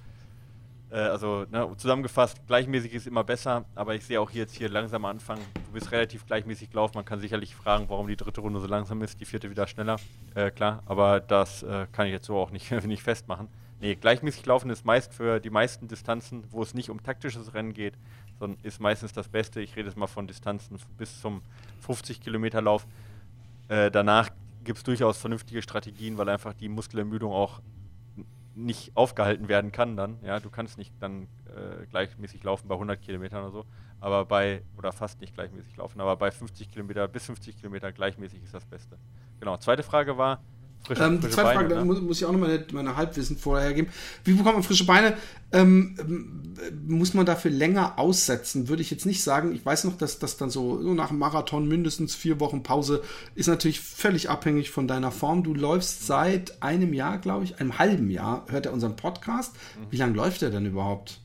[0.91, 4.69] äh, also ne, zusammengefasst, gleichmäßig ist immer besser, aber ich sehe auch hier jetzt hier
[4.69, 5.43] langsam anfangen.
[5.67, 6.93] Du bist relativ gleichmäßig gelaufen.
[6.97, 9.97] Man kann sicherlich fragen, warum die dritte Runde so langsam ist, die vierte wieder schneller.
[10.35, 13.49] Äh, klar, aber das äh, kann ich jetzt so auch nicht, nicht festmachen.
[13.81, 17.75] Nee, gleichmäßig laufen ist meist für die meisten Distanzen, wo es nicht um taktisches Rennen
[17.75, 17.95] geht,
[18.39, 19.61] sondern ist meistens das Beste.
[19.61, 21.43] Ich rede jetzt mal von Distanzen bis zum
[21.81, 22.87] 50 Kilometer Lauf.
[23.69, 24.31] Äh, danach
[24.65, 27.61] gibt es durchaus vernünftige Strategien, weil einfach die Muskelermüdung auch
[28.59, 30.19] nicht aufgehalten werden kann dann.
[30.23, 33.65] Ja, du kannst nicht dann äh, gleichmäßig laufen bei 100 Kilometern oder so,
[34.01, 38.43] aber bei, oder fast nicht gleichmäßig laufen, aber bei 50 Kilometer bis 50 Kilometer gleichmäßig
[38.43, 38.99] ist das Beste.
[39.39, 40.43] Genau, zweite Frage war,
[40.85, 41.75] Frische, ähm, die zweite Beine, Frage, ne?
[41.75, 43.89] da muss, muss, ich auch noch meine, meine Halbwissen vorher geben.
[44.25, 45.15] Wie bekommt man frische Beine?
[45.53, 45.95] Ähm,
[46.87, 48.69] muss man dafür länger aussetzen?
[48.69, 49.53] Würde ich jetzt nicht sagen.
[49.55, 53.03] Ich weiß noch, dass das dann so, so nach dem Marathon mindestens vier Wochen Pause
[53.35, 55.43] ist natürlich völlig abhängig von deiner Form.
[55.43, 59.55] Du läufst seit einem Jahr, glaube ich, einem halben Jahr, hört er unseren Podcast.
[59.55, 59.87] Mhm.
[59.91, 61.21] Wie lange läuft er denn überhaupt?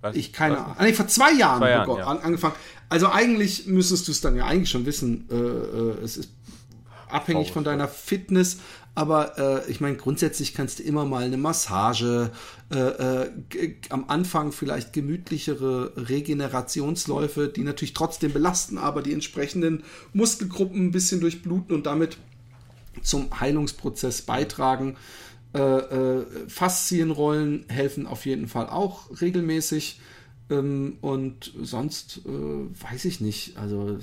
[0.00, 0.76] Was, ich keine Ahnung.
[0.80, 2.06] Nee, vor zwei Jahren, zwei Jahren ja.
[2.06, 2.54] an, angefangen.
[2.88, 5.28] Also eigentlich müsstest du es dann ja eigentlich schon wissen.
[5.30, 6.30] Äh, äh, es ist
[7.12, 8.58] abhängig von deiner Fitness.
[8.94, 12.32] Aber äh, ich meine, grundsätzlich kannst du immer mal eine Massage,
[12.72, 13.30] äh, äh,
[13.88, 21.20] am Anfang vielleicht gemütlichere Regenerationsläufe, die natürlich trotzdem belasten, aber die entsprechenden Muskelgruppen ein bisschen
[21.20, 22.18] durchbluten und damit
[23.02, 24.96] zum Heilungsprozess beitragen.
[25.54, 30.00] Äh, äh, Faszienrollen helfen auf jeden Fall auch regelmäßig.
[30.50, 32.30] Ähm, und sonst äh,
[32.92, 33.56] weiß ich nicht.
[33.56, 33.98] Also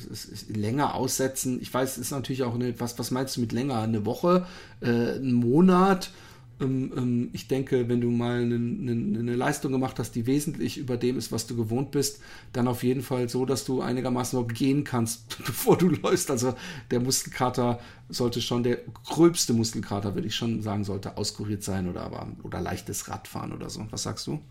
[0.47, 1.59] länger aussetzen.
[1.61, 3.79] Ich weiß, ist natürlich auch eine, was, was meinst du mit länger?
[3.79, 4.47] Eine Woche,
[4.81, 6.11] äh, ein Monat?
[6.59, 10.77] Ähm, ähm, ich denke, wenn du mal eine, eine, eine, Leistung gemacht hast, die wesentlich
[10.77, 14.37] über dem ist, was du gewohnt bist, dann auf jeden Fall so, dass du einigermaßen
[14.37, 16.31] überhaupt gehen kannst, bevor du läufst.
[16.31, 16.55] Also
[16.89, 17.79] der Muskelkater
[18.09, 22.59] sollte schon, der gröbste Muskelkater, würde ich schon sagen, sollte auskuriert sein oder aber oder
[22.59, 23.85] leichtes Radfahren oder so.
[23.91, 24.41] Was sagst du?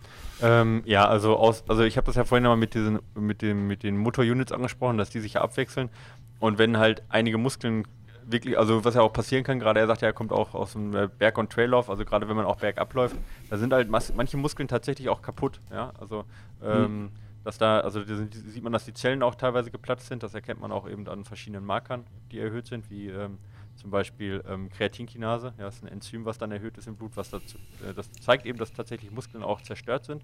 [0.42, 3.66] Ähm, ja, also aus, also ich habe das ja vorhin nochmal mit diesen, mit dem,
[3.66, 5.88] mit den Motor-Units angesprochen, dass die sich ja abwechseln.
[6.38, 7.84] Und wenn halt einige Muskeln
[8.26, 10.72] wirklich, also was ja auch passieren kann, gerade er sagt ja, er kommt auch aus
[10.72, 13.16] dem äh, Berg- und Traillauf, also gerade wenn man auch bergab läuft,
[13.48, 16.24] da sind halt manche Muskeln tatsächlich auch kaputt, ja, also
[16.62, 17.10] ähm, mhm.
[17.44, 20.60] dass da, also da sieht man, dass die Zellen auch teilweise geplatzt sind, das erkennt
[20.60, 23.38] man auch eben an verschiedenen Markern, die erhöht sind, wie ähm,
[23.76, 27.12] zum Beispiel ähm, Kreatinkinase, ja, das ist ein Enzym, was dann erhöht ist im Blut,
[27.16, 27.58] was dazu,
[27.88, 30.22] äh, das zeigt eben, dass tatsächlich Muskeln auch zerstört sind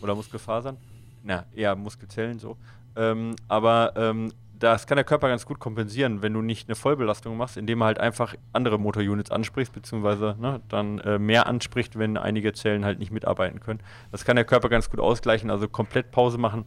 [0.00, 0.76] oder Muskelfasern,
[1.24, 2.56] na, eher Muskelzellen so,
[2.94, 4.32] ähm, aber ähm,
[4.62, 7.86] das kann der Körper ganz gut kompensieren, wenn du nicht eine Vollbelastung machst, indem er
[7.86, 13.00] halt einfach andere Motorunits ansprichst, beziehungsweise ne, dann äh, mehr anspricht, wenn einige Zellen halt
[13.00, 13.80] nicht mitarbeiten können.
[14.12, 16.64] Das kann der Körper ganz gut ausgleichen, also komplett Pause machen.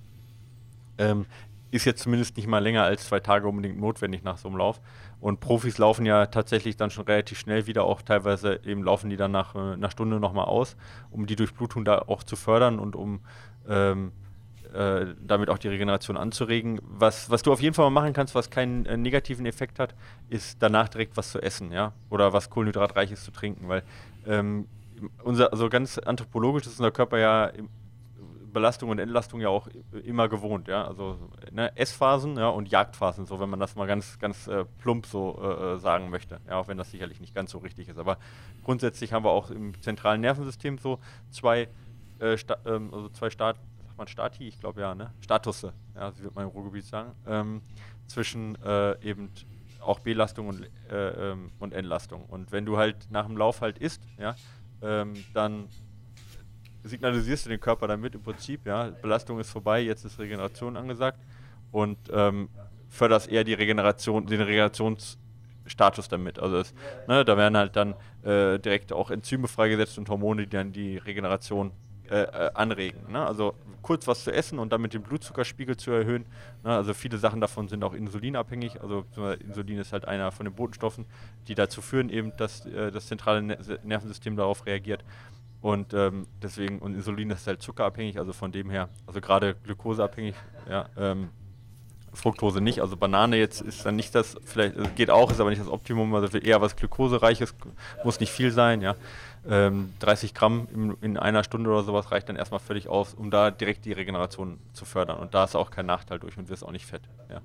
[0.97, 1.25] Ähm,
[1.71, 4.81] ist jetzt zumindest nicht mal länger als zwei Tage unbedingt notwendig nach so einem Lauf.
[5.21, 9.17] Und Profis laufen ja tatsächlich dann schon relativ schnell wieder, auch teilweise eben laufen die
[9.17, 10.75] dann nach äh, einer Stunde nochmal aus,
[11.11, 13.21] um die Durchblutung da auch zu fördern und um
[13.69, 14.11] ähm,
[14.73, 16.79] äh, damit auch die Regeneration anzuregen.
[16.83, 19.95] Was, was du auf jeden Fall mal machen kannst, was keinen äh, negativen Effekt hat,
[20.29, 23.83] ist danach direkt was zu essen, ja, oder was kohlenhydratreiches zu trinken, weil
[24.25, 24.67] ähm,
[25.23, 27.51] unser, also ganz anthropologisch ist unser Körper ja
[28.55, 29.67] Belastung und Entlastung ja auch
[30.05, 30.87] immer gewohnt, ja.
[30.87, 31.19] Also
[31.51, 35.37] ne, Essphasen ja, und Jagdphasen, so wenn man das mal ganz, ganz äh, plump so
[35.41, 36.39] äh, äh, sagen möchte.
[36.47, 37.99] Ja, auch wenn das sicherlich nicht ganz so richtig ist.
[37.99, 38.17] Aber
[38.63, 40.99] grundsätzlich haben wir auch im zentralen Nervensystem so
[41.31, 41.67] zwei,
[42.19, 43.57] äh, ähm, also zwei Start,
[43.95, 45.11] sagt man Stati, ich glaube ja, ne?
[45.21, 47.61] Statusse, ja, so wird man im Ruhrgebiet sagen, ähm,
[48.07, 49.29] zwischen äh, eben
[49.79, 52.25] auch Belastung und, äh, ähm, und Entlastung.
[52.25, 54.35] Und wenn du halt nach dem Lauf halt isst, ja,
[54.81, 55.69] ähm, dann
[56.83, 61.19] signalisierst du den Körper damit im Prinzip, ja, Belastung ist vorbei, jetzt ist Regeneration angesagt
[61.71, 62.49] und ähm,
[62.89, 66.37] förderst eher die Regeneration, den Regenerationsstatus damit.
[66.39, 66.73] Also das,
[67.07, 70.97] ne, da werden halt dann äh, direkt auch Enzyme freigesetzt und Hormone, die dann die
[70.97, 71.71] Regeneration
[72.09, 73.11] äh, äh, anregen.
[73.11, 73.25] Ne?
[73.25, 76.25] Also kurz was zu essen und damit den Blutzuckerspiegel zu erhöhen.
[76.63, 76.75] Ne?
[76.75, 78.81] Also viele Sachen davon sind auch insulinabhängig.
[78.81, 79.05] Also
[79.45, 81.05] Insulin ist halt einer von den Botenstoffen,
[81.47, 85.03] die dazu führen eben, dass äh, das zentrale Nervensystem darauf reagiert.
[85.61, 90.35] Und ähm, deswegen, und Insulin ist halt zuckerabhängig, also von dem her, also gerade glukoseabhängig,
[90.69, 91.29] ja, ähm,
[92.15, 92.81] Fructose nicht.
[92.81, 95.69] Also Banane jetzt ist dann nicht das, vielleicht also geht auch, ist aber nicht das
[95.69, 97.55] Optimum, also eher was Glukosereiches,
[98.03, 98.95] muss nicht viel sein, ja.
[99.47, 103.29] Ähm, 30 Gramm in, in, einer Stunde oder sowas reicht dann erstmal völlig aus, um
[103.29, 105.17] da direkt die Regeneration zu fördern.
[105.19, 107.03] Und da ist auch kein Nachteil durch und wirst auch nicht fett.
[107.29, 107.41] Ja.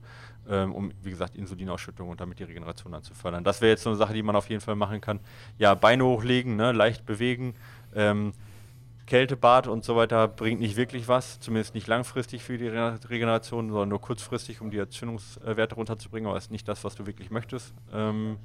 [0.49, 3.45] Ähm, um, wie gesagt, Insulinausschüttung und damit die Regeneration dann zu fördern.
[3.45, 5.21] Das wäre jetzt so eine Sache, die man auf jeden Fall machen kann.
[5.59, 7.55] Ja, Beine hochlegen, ne, leicht bewegen,
[7.95, 8.33] ähm,
[9.11, 13.89] Kältebad und so weiter bringt nicht wirklich was, zumindest nicht langfristig für die Regeneration, sondern
[13.89, 17.75] nur kurzfristig, um die Entzündungswerte runterzubringen, aber ist nicht das, was du wirklich möchtest.
[17.93, 18.39] Ähm,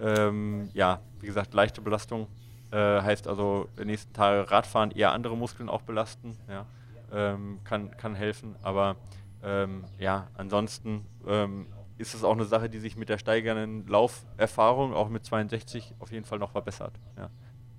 [0.00, 2.28] ähm, ja, wie gesagt, leichte Belastung
[2.70, 6.66] äh, heißt also nächsten Tagen Radfahren eher andere Muskeln auch belasten, ja,
[7.12, 8.94] ähm, kann, kann helfen, aber
[9.42, 11.66] ähm, ja, ansonsten ähm,
[11.98, 16.12] ist es auch eine Sache, die sich mit der steigenden Lauferfahrung, auch mit 62, auf
[16.12, 16.92] jeden Fall noch verbessert.
[17.16, 17.28] Ja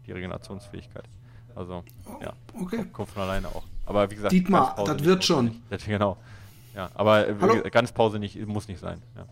[0.05, 1.05] die Regenerationsfähigkeit.
[1.55, 1.83] Also,
[2.21, 2.85] ja, okay.
[2.91, 3.63] kommt von alleine auch.
[3.85, 5.45] Aber wie gesagt, Dietmar, das wird schon.
[5.69, 5.85] Nicht.
[5.85, 6.17] Genau.
[6.75, 7.61] Ja, aber Hallo?
[7.69, 9.01] ganz Pause nicht, muss nicht sein.
[9.15, 9.25] Ja.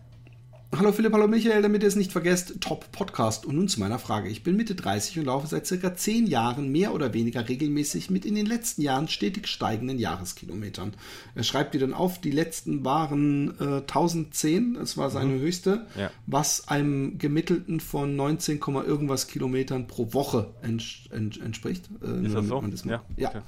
[0.78, 3.44] Hallo Philipp, hallo Michael, damit ihr es nicht vergesst, Top Podcast.
[3.44, 4.28] Und nun zu meiner Frage.
[4.28, 8.24] Ich bin Mitte 30 und laufe seit circa 10 Jahren mehr oder weniger regelmäßig mit
[8.24, 10.94] in den letzten Jahren stetig steigenden Jahreskilometern.
[11.34, 15.40] Er schreibt die dann auf, die letzten waren äh, 1010, das war seine mhm.
[15.40, 16.08] höchste, ja.
[16.26, 21.90] was einem gemittelten von 19, irgendwas Kilometern pro Woche ents ents entspricht.
[22.00, 22.60] Äh, Ist das so?
[22.60, 23.02] Das ja.
[23.16, 23.30] ja.
[23.30, 23.40] Okay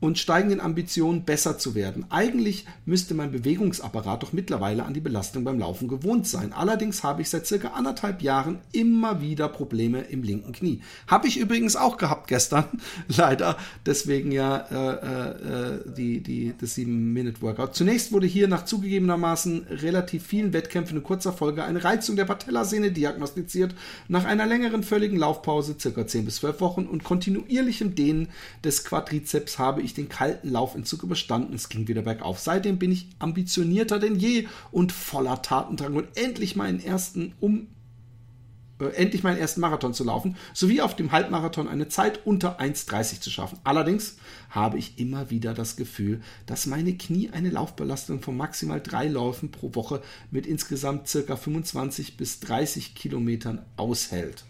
[0.00, 2.06] und steigenden Ambitionen besser zu werden.
[2.08, 6.52] Eigentlich müsste mein Bewegungsapparat doch mittlerweile an die Belastung beim Laufen gewohnt sein.
[6.52, 10.80] Allerdings habe ich seit circa anderthalb Jahren immer wieder Probleme im linken Knie.
[11.06, 12.64] Habe ich übrigens auch gehabt gestern,
[13.08, 13.56] leider.
[13.84, 17.74] Deswegen ja äh, äh, die, die, das 7-Minute-Workout.
[17.74, 22.90] Zunächst wurde hier nach zugegebenermaßen relativ vielen Wettkämpfen in kurzer Folge eine Reizung der Patellasehne
[22.90, 23.74] diagnostiziert.
[24.08, 28.28] Nach einer längeren völligen Laufpause, circa 10 bis 12 Wochen und kontinuierlichem Dehnen
[28.64, 31.54] des Quadrizeps habe ich ich den kalten Laufelzug überstanden.
[31.54, 32.38] Es ging wieder bergauf.
[32.38, 37.68] Seitdem bin ich ambitionierter denn je und voller Tatendrang und endlich meinen ersten um
[38.80, 43.20] äh, endlich meinen ersten Marathon zu laufen, sowie auf dem Halbmarathon eine Zeit unter 1,30
[43.20, 43.58] zu schaffen.
[43.64, 44.16] Allerdings
[44.48, 49.50] habe ich immer wieder das Gefühl, dass meine Knie eine Laufbelastung von maximal drei Läufen
[49.50, 51.36] pro Woche mit insgesamt ca.
[51.36, 54.44] 25 bis 30 Kilometern aushält.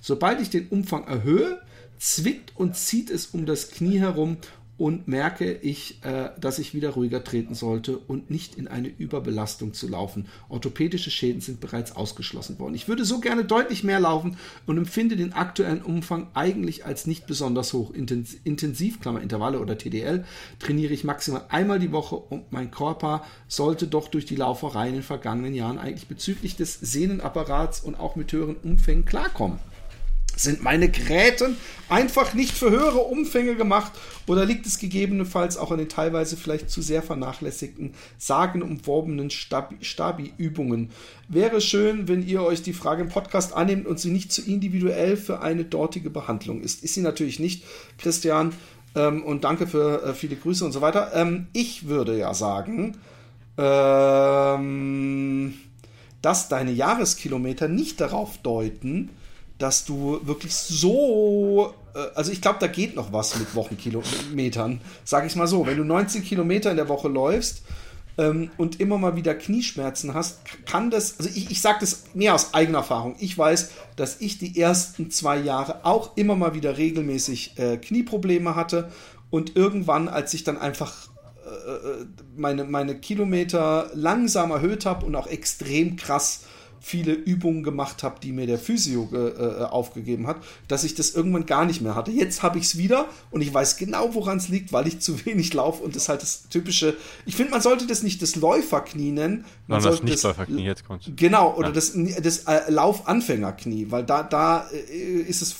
[0.00, 1.60] Sobald ich den Umfang erhöhe,
[1.98, 4.36] zwickt und zieht es um das Knie herum
[4.82, 9.74] und merke ich, äh, dass ich wieder ruhiger treten sollte und nicht in eine Überbelastung
[9.74, 10.26] zu laufen.
[10.48, 12.74] Orthopädische Schäden sind bereits ausgeschlossen worden.
[12.74, 17.28] Ich würde so gerne deutlich mehr laufen und empfinde den aktuellen Umfang eigentlich als nicht
[17.28, 17.92] besonders hoch.
[17.92, 20.24] Intensiv, Klammer Intervalle oder TDL,
[20.58, 24.94] trainiere ich maximal einmal die Woche und mein Körper sollte doch durch die Lauferei in
[24.94, 29.60] den vergangenen Jahren eigentlich bezüglich des Sehnenapparats und auch mit höheren Umfängen klarkommen.
[30.36, 31.56] Sind meine Gräten
[31.88, 33.92] einfach nicht für höhere Umfänge gemacht
[34.26, 40.90] oder liegt es gegebenenfalls auch an den teilweise vielleicht zu sehr vernachlässigten, sagenumworbenen Stabi-Übungen?
[41.28, 45.16] Wäre schön, wenn ihr euch die Frage im Podcast annehmt und sie nicht zu individuell
[45.16, 46.82] für eine dortige Behandlung ist.
[46.82, 47.64] Ist sie natürlich nicht,
[47.98, 48.52] Christian.
[48.94, 51.12] Ähm, und danke für äh, viele Grüße und so weiter.
[51.14, 52.96] Ähm, ich würde ja sagen,
[53.58, 55.54] ähm,
[56.20, 59.10] dass deine Jahreskilometer nicht darauf deuten,
[59.58, 65.26] dass du wirklich so, äh, also ich glaube, da geht noch was mit Wochenkilometern, sage
[65.26, 65.66] ich mal so.
[65.66, 67.62] Wenn du 19 Kilometer in der Woche läufst
[68.18, 72.34] ähm, und immer mal wieder Knieschmerzen hast, kann das, also ich, ich sage das mehr
[72.34, 73.16] aus eigener Erfahrung.
[73.18, 78.54] Ich weiß, dass ich die ersten zwei Jahre auch immer mal wieder regelmäßig äh, Knieprobleme
[78.54, 78.90] hatte
[79.30, 81.08] und irgendwann, als ich dann einfach
[81.44, 82.04] äh,
[82.36, 86.42] meine, meine Kilometer langsam erhöht habe und auch extrem krass
[86.84, 91.14] viele Übungen gemacht habe, die mir der Physio äh, äh, aufgegeben hat, dass ich das
[91.14, 92.10] irgendwann gar nicht mehr hatte.
[92.10, 95.24] Jetzt habe ich es wieder und ich weiß genau, woran es liegt, weil ich zu
[95.24, 96.96] wenig laufe und das ist halt das typische.
[97.24, 99.44] Ich finde, man sollte das nicht das Läuferknie nennen.
[99.68, 101.16] Man Sondern das Nicht-Läuferknie jetzt kommt.
[101.16, 101.72] Genau, oder ja.
[101.72, 105.56] das, das äh, Laufanfängerknie, weil da, da äh, ist es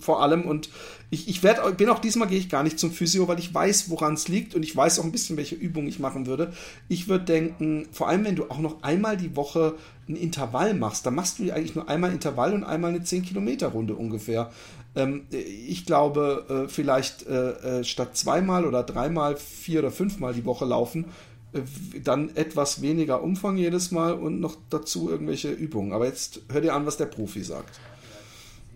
[0.00, 0.70] vor allem und
[1.10, 3.88] ich, ich werd, bin auch diesmal gehe ich gar nicht zum Physio, weil ich weiß,
[3.88, 6.52] woran es liegt und ich weiß auch ein bisschen, welche Übungen ich machen würde.
[6.88, 9.76] Ich würde denken, vor allem wenn du auch noch einmal die Woche
[10.08, 13.68] ein Intervall machst, dann machst du eigentlich nur einmal Intervall und einmal eine 10 Kilometer
[13.68, 14.50] Runde ungefähr.
[14.94, 20.44] Ähm, ich glaube, äh, vielleicht äh, äh, statt zweimal oder dreimal, vier oder fünfmal die
[20.44, 21.06] Woche laufen,
[21.54, 21.60] äh,
[22.02, 25.92] dann etwas weniger Umfang jedes Mal und noch dazu irgendwelche Übungen.
[25.92, 27.80] Aber jetzt hör dir an, was der Profi sagt.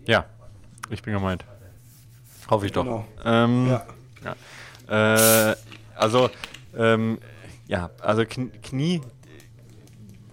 [0.07, 0.25] Ja,
[0.89, 1.45] ich bin gemeint.
[2.49, 2.83] Hoffe ich doch.
[2.83, 3.05] Genau.
[3.25, 3.85] Ähm, ja.
[4.87, 5.51] ja.
[5.51, 5.55] Äh,
[5.95, 6.29] also,
[6.75, 7.19] ähm,
[7.67, 9.01] ja, also Knie,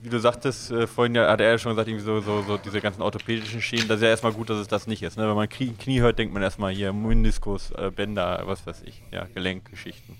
[0.03, 2.57] wie du sagtest, äh, vorhin ja, hat er ja schon gesagt, irgendwie so, so, so
[2.57, 5.17] diese ganzen orthopädischen Schäden, das ist ja erstmal gut, dass es das nicht ist.
[5.17, 5.29] Ne?
[5.29, 9.03] Wenn man Knie, Knie hört, denkt man erstmal hier Meniskus, äh, Bänder, was weiß ich,
[9.11, 10.17] ja, Gelenkgeschichten,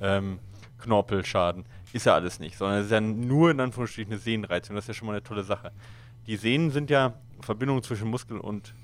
[0.00, 0.38] ähm,
[0.78, 1.64] Knorpelschaden.
[1.92, 4.74] Ist ja alles nicht, sondern es ist ja nur in Anführungsstrichen eine Sehnenreizung.
[4.74, 5.70] Das ist ja schon mal eine tolle Sache.
[6.26, 8.74] Die Sehnen sind ja Verbindungen zwischen Muskel und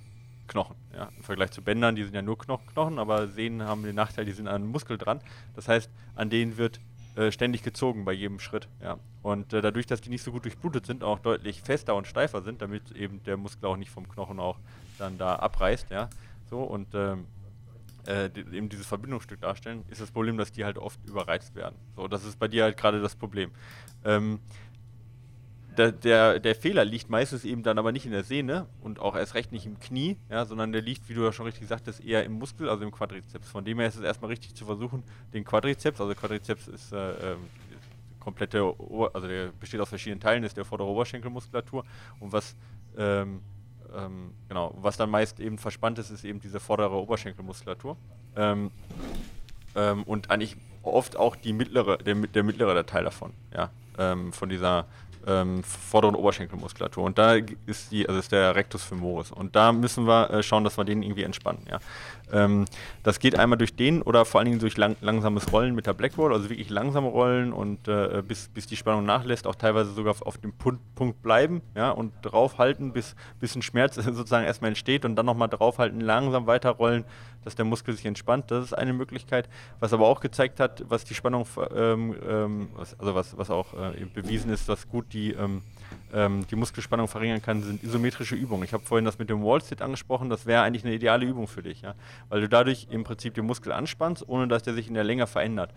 [0.50, 0.76] Knochen.
[0.92, 1.08] Ja.
[1.16, 4.32] Im Vergleich zu Bändern, die sind ja nur Knochen, aber Sehnen haben den Nachteil, die
[4.32, 5.20] sind an einem Muskel dran.
[5.54, 6.80] Das heißt, an denen wird
[7.16, 8.68] äh, ständig gezogen bei jedem Schritt.
[8.82, 8.98] Ja.
[9.22, 12.42] Und äh, dadurch, dass die nicht so gut durchblutet sind, auch deutlich fester und steifer
[12.42, 14.58] sind, damit eben der Muskel auch nicht vom Knochen auch
[14.98, 15.90] dann da abreißt.
[15.90, 16.10] Ja.
[16.50, 17.26] So und ähm,
[18.06, 21.76] äh, eben dieses Verbindungsstück darstellen, ist das Problem, dass die halt oft überreizt werden.
[21.94, 23.52] So, das ist bei dir halt gerade das Problem.
[24.04, 24.40] Ähm,
[25.80, 29.16] der, der, der, Fehler liegt meistens eben dann aber nicht in der Sehne und auch
[29.16, 32.04] erst recht nicht im Knie, ja, sondern der liegt, wie du ja schon richtig sagtest,
[32.04, 33.48] eher im Muskel, also im Quadrizeps.
[33.48, 35.02] Von dem her ist es erstmal richtig zu versuchen,
[35.32, 37.36] den Quadrizeps, also Quadrizeps ist äh, äh,
[38.18, 38.62] komplette,
[39.14, 41.84] also der besteht aus verschiedenen Teilen, ist der vordere Oberschenkelmuskulatur
[42.20, 42.54] und was
[42.98, 43.40] ähm,
[43.96, 47.96] ähm, genau, was dann meist eben verspannt ist, ist eben diese vordere Oberschenkelmuskulatur.
[48.36, 48.70] Ähm,
[49.74, 54.48] ähm und eigentlich oft auch die mittlere, der, der mittlere Teil davon, ja, ähm, von
[54.48, 54.86] dieser
[55.26, 57.04] ähm, vorderen Oberschenkelmuskulatur.
[57.04, 57.34] Und da
[57.66, 59.30] ist die, also ist der Rectus femoris.
[59.32, 61.64] Und da müssen wir äh, schauen, dass wir den irgendwie entspannen.
[61.70, 61.78] Ja.
[62.32, 62.64] Ähm,
[63.02, 65.94] das geht einmal durch den oder vor allen Dingen durch lang, langsames Rollen mit der
[65.94, 70.12] Blackboard, also wirklich langsam rollen und äh, bis, bis die Spannung nachlässt, auch teilweise sogar
[70.12, 74.68] auf, auf dem Punkt, Punkt bleiben ja, und draufhalten, bis, bis ein Schmerz sozusagen erstmal
[74.68, 77.04] entsteht und dann nochmal draufhalten, langsam weiterrollen,
[77.44, 78.50] dass der Muskel sich entspannt.
[78.50, 79.48] Das ist eine Möglichkeit.
[79.78, 84.04] Was aber auch gezeigt hat, was die Spannung, ähm, ähm, also was, was auch äh,
[84.12, 85.62] bewiesen ist, was gut die ähm,
[86.12, 88.64] ähm, die Muskelspannung verringern kann, sind isometrische Übungen.
[88.64, 91.62] Ich habe vorhin das mit dem Wall-Sit angesprochen, das wäre eigentlich eine ideale Übung für
[91.62, 91.94] dich, ja?
[92.28, 95.26] weil du dadurch im Prinzip den Muskel anspannst, ohne dass der sich in der Länge
[95.26, 95.72] verändert.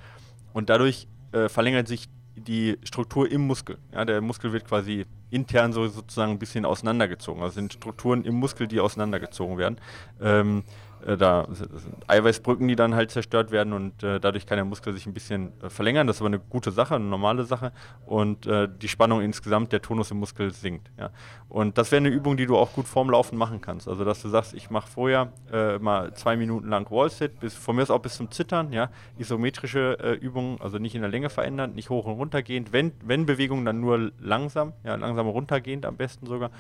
[0.54, 3.78] Und dadurch äh, verlängert sich die Struktur im Muskel.
[3.92, 7.44] Ja, der Muskel wird quasi intern so sozusagen ein bisschen auseinandergezogen.
[7.44, 9.78] Also sind Strukturen im Muskel, die auseinandergezogen werden.
[10.20, 10.64] Ähm,
[11.06, 11.70] äh, da sind
[12.08, 15.52] Eiweißbrücken, die dann halt zerstört werden und äh, dadurch kann der Muskel sich ein bisschen
[15.62, 16.08] äh, verlängern.
[16.08, 17.72] Das ist aber eine gute Sache, eine normale Sache
[18.06, 20.92] und äh, die Spannung insgesamt, der Tonus im Muskel sinkt.
[20.98, 21.10] Ja.
[21.50, 23.88] Und das wäre eine Übung, die du auch gut vorm Laufen machen kannst.
[23.88, 27.76] Also dass du sagst, ich mache vorher äh, mal zwei Minuten lang Wall-Sit, bis, von
[27.76, 31.74] mir aus auch bis zum Zittern, ja, isometrische Übungen, also nicht in der Länge verändern,
[31.74, 35.98] nicht hoch und runter gehend, wenn, wenn Bewegung, dann nur langsam, ja, langsam runtergehend am
[35.98, 36.52] besten sogar.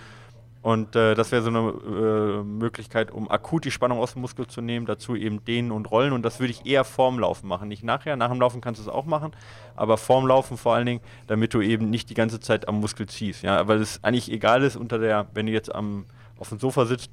[0.63, 4.47] Und äh, das wäre so eine äh, Möglichkeit, um akut die Spannung aus dem Muskel
[4.47, 6.13] zu nehmen, dazu eben dehnen und rollen.
[6.13, 8.15] Und das würde ich eher vorm Laufen machen, nicht nachher.
[8.15, 9.33] Nach dem Laufen kannst du es auch machen,
[9.75, 13.07] aber vorm Laufen vor allen Dingen, damit du eben nicht die ganze Zeit am Muskel
[13.07, 13.43] ziehst.
[13.43, 16.05] Ja, weil es eigentlich egal ist, unter der, wenn du jetzt am,
[16.39, 17.11] auf dem Sofa sitzt,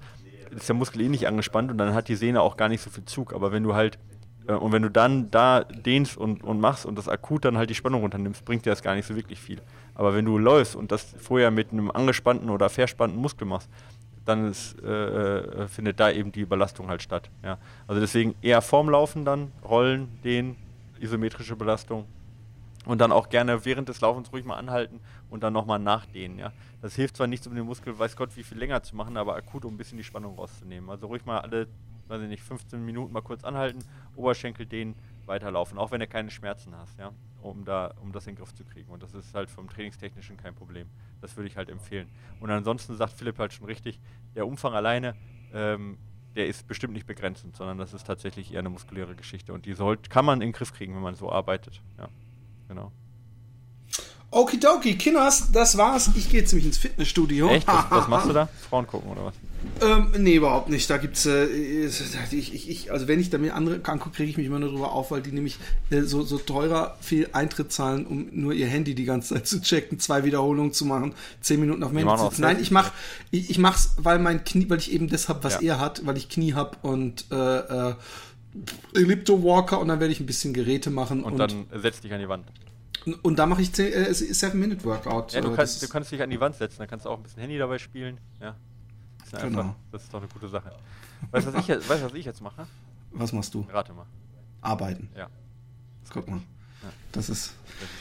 [0.52, 2.88] ist der Muskel eh nicht angespannt und dann hat die Sehne auch gar nicht so
[2.88, 3.34] viel Zug.
[3.34, 3.98] Aber wenn du halt
[4.46, 7.70] äh, und wenn du dann da dehnst und, und machst und das akut dann halt
[7.70, 9.60] die Spannung runternimmst, bringt dir das gar nicht so wirklich viel.
[9.94, 13.68] Aber wenn du läufst und das vorher mit einem angespannten oder verspannten Muskel machst,
[14.24, 17.30] dann ist, äh, äh, findet da eben die Überlastung halt statt.
[17.42, 17.58] Ja.
[17.86, 20.56] Also deswegen eher vorm Laufen dann, Rollen, den,
[21.00, 22.06] isometrische Belastung
[22.84, 26.38] und dann auch gerne während des Laufens ruhig mal anhalten und dann nochmal nachdehnen.
[26.38, 26.52] Ja.
[26.82, 29.36] Das hilft zwar nicht, um den Muskel, weiß Gott, wie viel länger zu machen, aber
[29.36, 30.88] akut, um ein bisschen die Spannung rauszunehmen.
[30.90, 31.68] Also ruhig mal alle,
[32.08, 33.80] weiß ich nicht, 15 Minuten mal kurz anhalten,
[34.16, 34.94] Oberschenkel dehnen,
[35.26, 37.12] weiterlaufen, auch wenn du keine Schmerzen hast, ja,
[37.42, 38.90] um da, um das in den Griff zu kriegen.
[38.90, 40.88] Und das ist halt vom Trainingstechnischen kein Problem.
[41.20, 42.08] Das würde ich halt empfehlen.
[42.40, 44.00] Und ansonsten sagt Philipp halt schon richtig,
[44.34, 45.14] der Umfang alleine,
[45.52, 45.98] ähm,
[46.34, 49.52] der ist bestimmt nicht begrenzend, sondern das ist tatsächlich eher eine muskuläre Geschichte.
[49.52, 51.82] Und die sollt, kann man in den Griff kriegen, wenn man so arbeitet.
[51.98, 52.08] Ja,
[52.68, 52.92] genau.
[54.32, 56.10] Okidoki, Kinners, das war's.
[56.14, 57.48] Ich gehe jetzt nämlich ins Fitnessstudio.
[57.48, 57.66] Echt?
[57.66, 58.48] Was, was machst du da?
[58.68, 59.34] Frauen gucken oder was?
[59.82, 60.88] Ähm, nee, überhaupt nicht.
[60.88, 64.36] Da gibt's, äh, ich, ich, ich, also wenn ich da mir andere angucke, kriege ich
[64.36, 65.58] mich immer nur drüber auf, weil die nämlich
[65.90, 69.60] äh, so, so teurer viel Eintritt zahlen, um nur ihr Handy die ganze Zeit zu
[69.60, 72.42] checken, zwei Wiederholungen zu machen, zehn Minuten auf Handy zu sitzen.
[72.42, 72.92] Nein, ich mach,
[73.32, 75.74] ich, ich mach's, weil mein Knie, weil ich eben das hab, was ja.
[75.74, 77.34] er hat, weil ich Knie hab und äh,
[77.90, 77.94] äh,
[78.94, 81.22] Ellipto Walker und dann werde ich ein bisschen Geräte machen.
[81.24, 82.46] Und, und dann setz dich an die Wand.
[83.22, 85.32] Und da mache ich 7-Minute-Workout.
[85.32, 87.22] Ja, du kannst, du kannst dich an die Wand setzen, dann kannst du auch ein
[87.22, 88.18] bisschen Handy dabei spielen.
[88.40, 88.56] Ja.
[89.18, 89.60] Das ist, genau.
[89.60, 90.72] einfach, das ist doch eine gute Sache.
[91.30, 92.66] Weißt du, was, ich, weißt, was ich jetzt mache?
[93.12, 93.66] Was machst du?
[93.70, 94.06] Rate mal.
[94.60, 95.08] Arbeiten.
[95.16, 95.28] Ja.
[96.12, 96.40] Guck mal.
[97.12, 97.52] Das ist.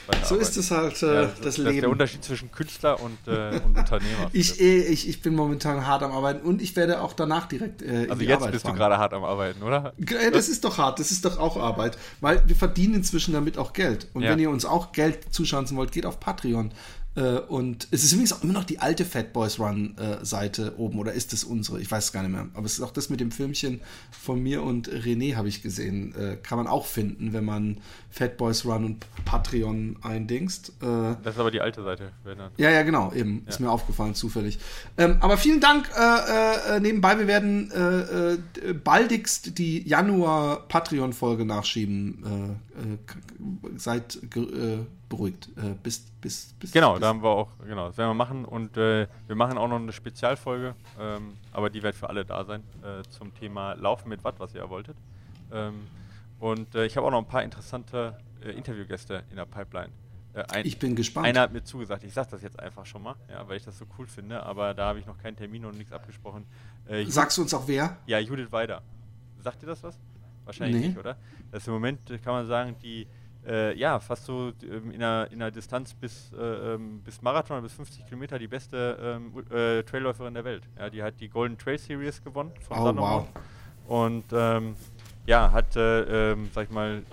[0.07, 1.65] Das so ist es halt, äh, ja, das, das, Leben.
[1.65, 4.29] Das ist der Unterschied zwischen Künstler und, äh, und Unternehmer.
[4.33, 7.81] ich, eh, ich, ich bin momentan hart am Arbeiten und ich werde auch danach direkt.
[7.81, 8.75] Äh, also jetzt Arbeit bist fahren.
[8.75, 9.93] du gerade hart am Arbeiten, oder?
[10.33, 13.71] Das ist doch hart, das ist doch auch Arbeit, weil wir verdienen inzwischen damit auch
[13.71, 14.07] Geld.
[14.13, 14.31] Und ja.
[14.31, 16.73] wenn ihr uns auch Geld zuschanzen wollt, geht auf Patreon.
[17.15, 20.75] Äh, und es ist übrigens auch immer noch die alte Fat Boys Run äh, Seite
[20.77, 21.81] oben, oder ist es unsere?
[21.81, 22.47] Ich weiß es gar nicht mehr.
[22.53, 26.15] Aber es ist auch das mit dem Filmchen von mir und René, habe ich gesehen.
[26.15, 30.69] Äh, kann man auch finden, wenn man Fat Boys Run und Patreon eindingst.
[30.81, 32.11] Äh, das ist aber die alte Seite.
[32.57, 33.43] Ja, ja, genau, eben.
[33.43, 33.49] Ja.
[33.49, 34.59] Ist mir aufgefallen, zufällig.
[34.97, 37.17] Ähm, aber vielen Dank äh, äh, nebenbei.
[37.19, 37.71] Wir werden
[38.83, 42.59] baldigst die Januar Patreon-Folge nachschieben.
[43.77, 44.19] seid
[45.09, 45.49] beruhigt.
[45.57, 48.45] Äh, bis, bis, bis, genau, bis da haben wir auch, genau, das werden wir machen
[48.45, 52.45] und äh, wir machen auch noch eine Spezialfolge, ähm, aber die wird für alle da
[52.45, 54.95] sein, äh, zum Thema Laufen mit Watt, was ihr ja wolltet.
[55.51, 55.87] Ähm,
[56.39, 59.89] und äh, ich habe auch noch ein paar interessante äh, Interviewgäste in der Pipeline.
[60.33, 61.27] Äh, ein, ich bin gespannt.
[61.27, 63.77] Einer hat mir zugesagt, ich sage das jetzt einfach schon mal, ja, weil ich das
[63.77, 66.45] so cool finde, aber da habe ich noch keinen Termin und nichts abgesprochen.
[67.05, 67.97] Sagst du uns auch wer?
[68.07, 68.81] Ja, Judith Weider.
[69.43, 69.99] Sagt dir das was?
[70.45, 70.87] Wahrscheinlich nee.
[70.87, 71.17] nicht, oder?
[71.51, 73.05] Das ist im Moment, kann man sagen, die
[73.45, 77.61] äh, ja, fast so ähm, in, einer, in einer Distanz bis, äh, ähm, bis Marathon,
[77.61, 80.63] bis 50 Kilometer die beste ähm, äh, Trailläuferin der Welt.
[80.77, 83.01] Ja, die hat die Golden Trail Series gewonnen von oh.
[83.01, 83.27] Wow.
[83.87, 84.75] Und ähm,
[85.29, 87.03] ja, hat, äh, ähm, sag ich mal,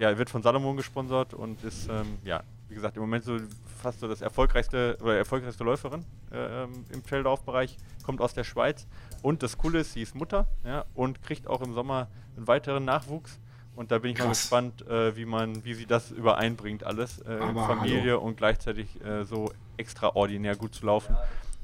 [0.00, 3.36] ja, wird von Salomon gesponsert und ist, ähm, ja, wie gesagt, im Moment so
[3.82, 6.02] fast so das erfolgreichste oder erfolgreichste Läuferin
[6.32, 8.86] äh, im Traillaufbereich, kommt aus der Schweiz.
[9.20, 12.86] Und das Coole ist, sie ist Mutter ja, und kriegt auch im Sommer einen weiteren
[12.86, 13.38] Nachwuchs.
[13.74, 14.26] Und da bin ich Krass.
[14.26, 18.22] mal gespannt, äh, wie man, wie sie das übereinbringt, alles äh, Familie hallo.
[18.22, 21.14] und gleichzeitig äh, so extraordinär gut zu laufen.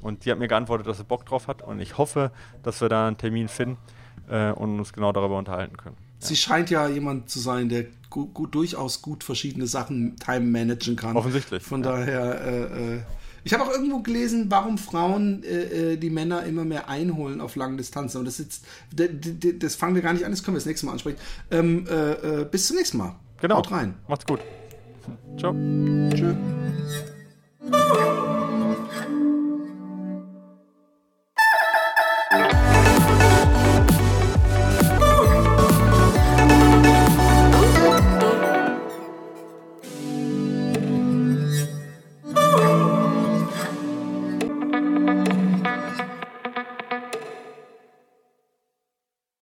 [0.03, 2.33] Und sie hat mir geantwortet, dass sie Bock drauf hat und ich hoffe,
[2.63, 3.79] dass wir da einen Termin finden
[4.29, 5.97] äh, und uns genau darüber unterhalten können.
[6.21, 6.27] Ja.
[6.27, 10.97] Sie scheint ja jemand zu sein, der gut, gut, durchaus gut verschiedene Sachen time managen
[10.97, 11.17] kann.
[11.17, 11.63] Offensichtlich.
[11.63, 11.91] Von ja.
[11.91, 13.01] daher äh, äh,
[13.45, 17.57] ich habe auch irgendwo gelesen, warum Frauen äh, äh, die Männer immer mehr einholen auf
[17.57, 18.19] langen Distanzen.
[18.19, 20.93] Und das, jetzt, das fangen wir gar nicht an, das können wir das nächste Mal
[20.93, 21.19] ansprechen.
[21.51, 23.17] Ähm, äh, bis zum nächsten Mal.
[23.41, 23.57] Genau.
[23.57, 23.95] Haut rein.
[24.07, 24.41] Macht's gut.
[25.37, 25.53] Ciao.
[26.15, 26.37] Tschüss.